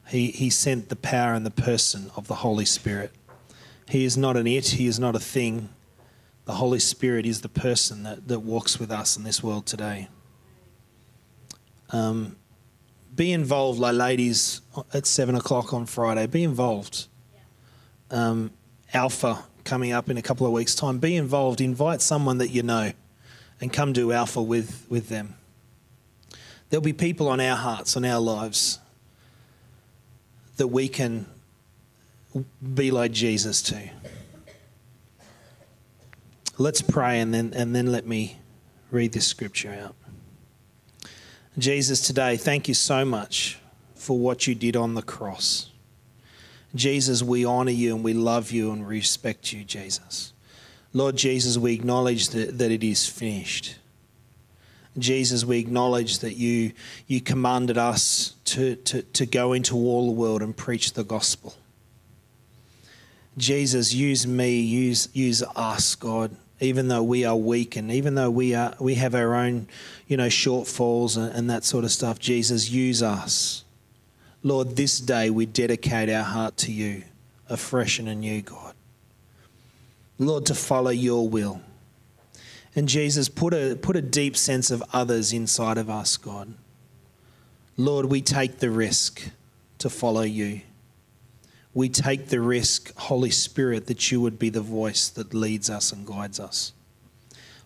He, 0.08 0.32
he 0.32 0.50
sent 0.50 0.90
the 0.90 0.96
power 0.96 1.36
and 1.36 1.46
the 1.46 1.52
person 1.52 2.10
of 2.16 2.28
the 2.28 2.36
Holy 2.36 2.66
Spirit. 2.66 3.12
He 3.88 4.04
is 4.04 4.18
not 4.18 4.36
an 4.36 4.48
it, 4.48 4.70
He 4.70 4.88
is 4.88 5.00
not 5.00 5.16
a 5.16 5.20
thing. 5.20 5.70
The 6.46 6.54
Holy 6.54 6.80
Spirit 6.80 7.28
is 7.28 7.42
the 7.42 7.50
person 7.50 8.02
that, 8.02 8.28
that 8.28 8.40
walks 8.40 8.80
with 8.80 8.90
us 8.90 9.16
in 9.16 9.24
this 9.24 9.44
world 9.44 9.68
today. 9.68 10.08
Um, 11.92 12.38
be 13.16 13.32
involved, 13.32 13.80
like 13.80 13.96
ladies, 13.96 14.62
at 14.94 15.06
seven 15.06 15.36
o'clock 15.36 15.74
on 15.74 15.86
Friday. 15.86 16.28
Be 16.28 16.44
involved. 16.44 17.08
Um, 18.10 18.52
Alpha 18.94 19.44
coming 19.64 19.92
up 19.92 20.10
in 20.10 20.18
a 20.18 20.22
couple 20.22 20.46
of 20.46 20.54
weeks' 20.54 20.76
time. 20.76 21.00
Be 21.00 21.16
involved. 21.16 21.62
Invite 21.62 22.02
someone 22.02 22.38
that 22.40 22.50
you 22.50 22.64
know 22.64 22.92
and 23.60 23.72
come 23.72 23.94
do 23.94 24.12
Alpha 24.12 24.42
with, 24.42 24.86
with 24.90 25.10
them. 25.10 25.36
There'll 26.70 26.82
be 26.82 26.94
people 26.94 27.28
on 27.28 27.40
our 27.40 27.56
hearts, 27.56 27.96
on 27.96 28.06
our 28.06 28.20
lives, 28.20 28.80
that 30.58 30.68
we 30.68 30.88
can 30.88 31.26
be 32.74 32.92
like 32.92 33.12
Jesus 33.12 33.62
to. 33.64 33.90
Let's 36.58 36.82
pray 36.82 37.20
and 37.20 37.34
then, 37.34 37.54
and 37.56 37.76
then 37.76 37.92
let 37.92 38.06
me 38.06 38.38
read 38.90 39.12
this 39.14 39.28
scripture 39.28 39.74
out. 39.74 39.96
Jesus, 41.58 42.00
today, 42.00 42.38
thank 42.38 42.70
you 42.70 42.74
so 42.74 43.04
much 43.04 43.60
for 43.96 44.18
what 44.18 44.48
you 44.48 44.56
did 44.56 44.78
on 44.78 44.94
the 44.94 45.02
cross. 45.02 45.70
Jesus, 46.74 47.22
we 47.22 47.44
honor 47.44 47.72
you 47.72 47.94
and 47.94 48.06
we 48.06 48.14
love 48.14 48.52
you 48.52 48.72
and 48.72 48.88
respect 48.88 49.52
you, 49.52 49.66
Jesus. 49.66 50.32
Lord 50.94 51.18
Jesus, 51.18 51.58
we 51.58 51.74
acknowledge 51.74 52.30
that, 52.30 52.58
that 52.58 52.72
it 52.72 52.84
is 52.84 53.06
finished. 53.06 53.76
Jesus, 54.98 55.44
we 55.44 55.60
acknowledge 55.60 56.20
that 56.20 56.36
you, 56.36 56.72
you 57.08 57.20
commanded 57.20 57.78
us 57.78 58.36
to, 58.46 58.76
to, 58.78 59.02
to 59.02 59.26
go 59.26 59.52
into 59.52 59.76
all 59.76 60.06
the 60.08 60.14
world 60.14 60.42
and 60.42 60.56
preach 60.56 60.94
the 60.94 61.04
gospel. 61.04 61.56
Jesus, 63.38 63.94
use 63.94 64.26
me, 64.26 64.60
use, 64.60 65.10
use 65.14 65.44
us, 65.56 65.96
God, 65.96 66.36
even 66.62 66.88
though 66.88 67.02
we 67.02 67.26
are 67.26 67.36
weak 67.36 67.76
and 67.76 67.92
even 67.92 68.14
though 68.14 68.30
we, 68.30 68.54
are, 68.54 68.76
we 68.80 68.96
have 68.96 69.16
our 69.16 69.34
own, 69.34 69.68
you 70.08 70.16
know, 70.16 70.28
shortfalls 70.28 71.18
and, 71.18 71.34
and 71.36 71.50
that 71.50 71.66
sort 71.66 71.84
of 71.84 71.92
stuff. 71.92 72.20
Jesus, 72.20 72.70
use 72.70 73.02
us. 73.02 73.64
Lord, 74.44 74.76
this 74.76 75.00
day 75.00 75.32
we 75.32 75.48
dedicate 75.48 76.10
our 76.10 76.24
heart 76.24 76.58
to 76.58 76.72
you, 76.72 77.04
afresh 77.50 77.98
and 77.98 78.08
anew, 78.08 78.44
God. 78.44 78.76
Lord, 80.20 80.46
to 80.46 80.56
follow 80.56 80.92
your 80.92 81.28
will. 81.28 81.62
And 82.76 82.88
Jesus, 82.88 83.28
put 83.28 83.54
a, 83.54 83.76
put 83.76 83.96
a 83.96 84.02
deep 84.02 84.38
sense 84.38 84.70
of 84.70 84.84
others 84.94 85.34
inside 85.34 85.80
of 85.80 85.90
us, 85.90 86.16
God. 86.16 86.54
Lord, 87.76 88.06
we 88.06 88.22
take 88.22 88.60
the 88.60 88.70
risk 88.70 89.32
to 89.80 89.90
follow 89.90 90.22
you. 90.22 90.62
We 91.74 91.88
take 91.90 92.28
the 92.28 92.42
risk, 92.42 92.94
Holy 92.98 93.30
Spirit, 93.30 93.88
that 93.88 94.12
you 94.12 94.20
would 94.22 94.38
be 94.38 94.50
the 94.50 94.62
voice 94.62 95.08
that 95.10 95.34
leads 95.34 95.70
us 95.70 95.92
and 95.92 96.06
guides 96.06 96.40
us. 96.40 96.74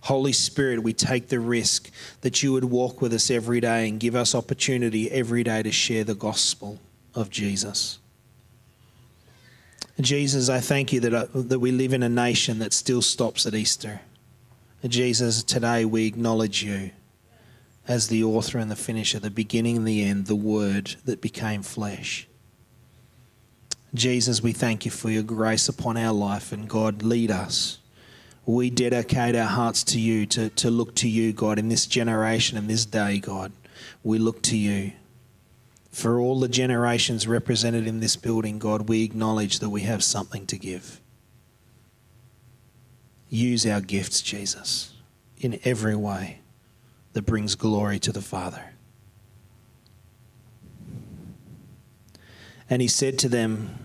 Holy 0.01 0.33
Spirit, 0.33 0.83
we 0.83 0.93
take 0.93 1.29
the 1.29 1.39
risk 1.39 1.89
that 2.21 2.43
you 2.43 2.53
would 2.53 2.65
walk 2.65 3.01
with 3.01 3.11
us 3.11 3.31
every 3.31 3.59
day 3.59 3.89
and 3.89 3.99
give 3.99 4.15
us 4.15 4.35
opportunity 4.35 5.09
every 5.09 5.43
day 5.43 5.63
to 5.63 5.71
share 5.71 6.03
the 6.03 6.13
gospel 6.13 6.79
of 7.15 7.31
Jesus. 7.31 7.97
Jesus, 9.99 10.49
I 10.49 10.59
thank 10.59 10.93
you 10.93 10.99
that, 10.99 11.13
uh, 11.13 11.25
that 11.33 11.59
we 11.59 11.71
live 11.71 11.93
in 11.93 12.03
a 12.03 12.09
nation 12.09 12.59
that 12.59 12.73
still 12.73 13.01
stops 13.01 13.47
at 13.47 13.55
Easter. 13.55 14.01
Jesus, 14.85 15.41
today 15.41 15.85
we 15.85 16.05
acknowledge 16.05 16.61
you 16.63 16.91
as 17.87 18.07
the 18.07 18.23
author 18.23 18.59
and 18.59 18.69
the 18.69 18.75
finisher, 18.75 19.19
the 19.19 19.31
beginning 19.31 19.77
and 19.77 19.87
the 19.87 20.03
end, 20.03 20.27
the 20.27 20.35
Word 20.35 20.97
that 21.05 21.21
became 21.21 21.63
flesh. 21.63 22.27
Jesus, 23.95 24.41
we 24.41 24.51
thank 24.51 24.85
you 24.85 24.91
for 24.91 25.09
your 25.09 25.23
grace 25.23 25.69
upon 25.69 25.97
our 25.97 26.13
life, 26.13 26.51
and 26.51 26.67
God, 26.67 27.03
lead 27.03 27.31
us. 27.31 27.79
We 28.45 28.69
dedicate 28.69 29.35
our 29.35 29.47
hearts 29.47 29.83
to 29.85 29.99
you, 29.99 30.25
to, 30.27 30.49
to 30.49 30.69
look 30.69 30.95
to 30.95 31.09
you, 31.09 31.33
God, 31.33 31.57
in 31.57 31.69
this 31.69 31.87
generation 31.87 32.57
and 32.57 32.69
this 32.69 32.85
day, 32.85 33.19
God. 33.19 33.51
We 34.03 34.19
look 34.19 34.41
to 34.43 34.57
you. 34.57 34.93
For 35.91 36.19
all 36.19 36.39
the 36.39 36.47
generations 36.47 37.27
represented 37.27 37.87
in 37.87 38.01
this 38.01 38.15
building, 38.15 38.59
God, 38.59 38.89
we 38.89 39.03
acknowledge 39.03 39.59
that 39.59 39.69
we 39.69 39.81
have 39.81 40.03
something 40.03 40.45
to 40.47 40.57
give. 40.57 40.99
Use 43.29 43.65
our 43.65 43.81
gifts, 43.81 44.21
Jesus, 44.21 44.93
in 45.37 45.59
every 45.63 45.95
way 45.95 46.41
that 47.13 47.25
brings 47.25 47.55
glory 47.55 47.97
to 47.99 48.11
the 48.11 48.21
Father. 48.21 48.73
And 52.69 52.81
he 52.81 52.87
said 52.87 53.17
to 53.19 53.29
them, 53.29 53.84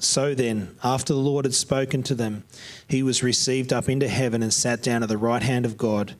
So 0.00 0.34
then, 0.34 0.74
after 0.82 1.12
the 1.12 1.18
Lord 1.18 1.44
had 1.44 1.52
spoken 1.54 2.02
to 2.04 2.14
them, 2.14 2.44
he 2.88 3.02
was 3.02 3.22
received 3.22 3.70
up 3.70 3.86
into 3.86 4.08
heaven 4.08 4.42
and 4.42 4.52
sat 4.52 4.82
down 4.82 5.02
at 5.02 5.10
the 5.10 5.18
right 5.18 5.42
hand 5.42 5.66
of 5.66 5.76
God. 5.76 6.14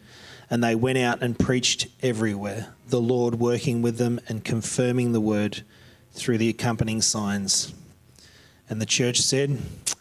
And 0.50 0.62
they 0.62 0.74
went 0.74 0.98
out 0.98 1.22
and 1.22 1.38
preached 1.38 1.86
everywhere, 2.02 2.74
the 2.88 3.00
Lord 3.00 3.36
working 3.36 3.80
with 3.80 3.96
them 3.96 4.20
and 4.28 4.44
confirming 4.44 5.12
the 5.12 5.20
word 5.20 5.62
through 6.12 6.38
the 6.38 6.50
accompanying 6.50 7.00
signs. 7.00 7.72
And 8.68 8.82
the 8.82 8.86
church 8.86 9.20
said, 9.20 9.58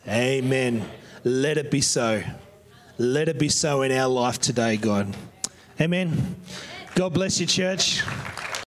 Amen. 0.08 0.86
Let 1.24 1.58
it 1.58 1.72
be 1.72 1.82
so. 1.82 2.24
Let 2.98 3.30
it 3.30 3.40
be 3.40 3.48
so 3.48 3.82
in 3.82 3.94
our 3.94 4.10
life 4.10 4.40
today, 4.40 4.76
God. 4.76 5.16
Amen. 5.80 6.36
God 6.96 7.14
bless 7.14 7.40
you, 7.40 7.46
church. 7.46 8.04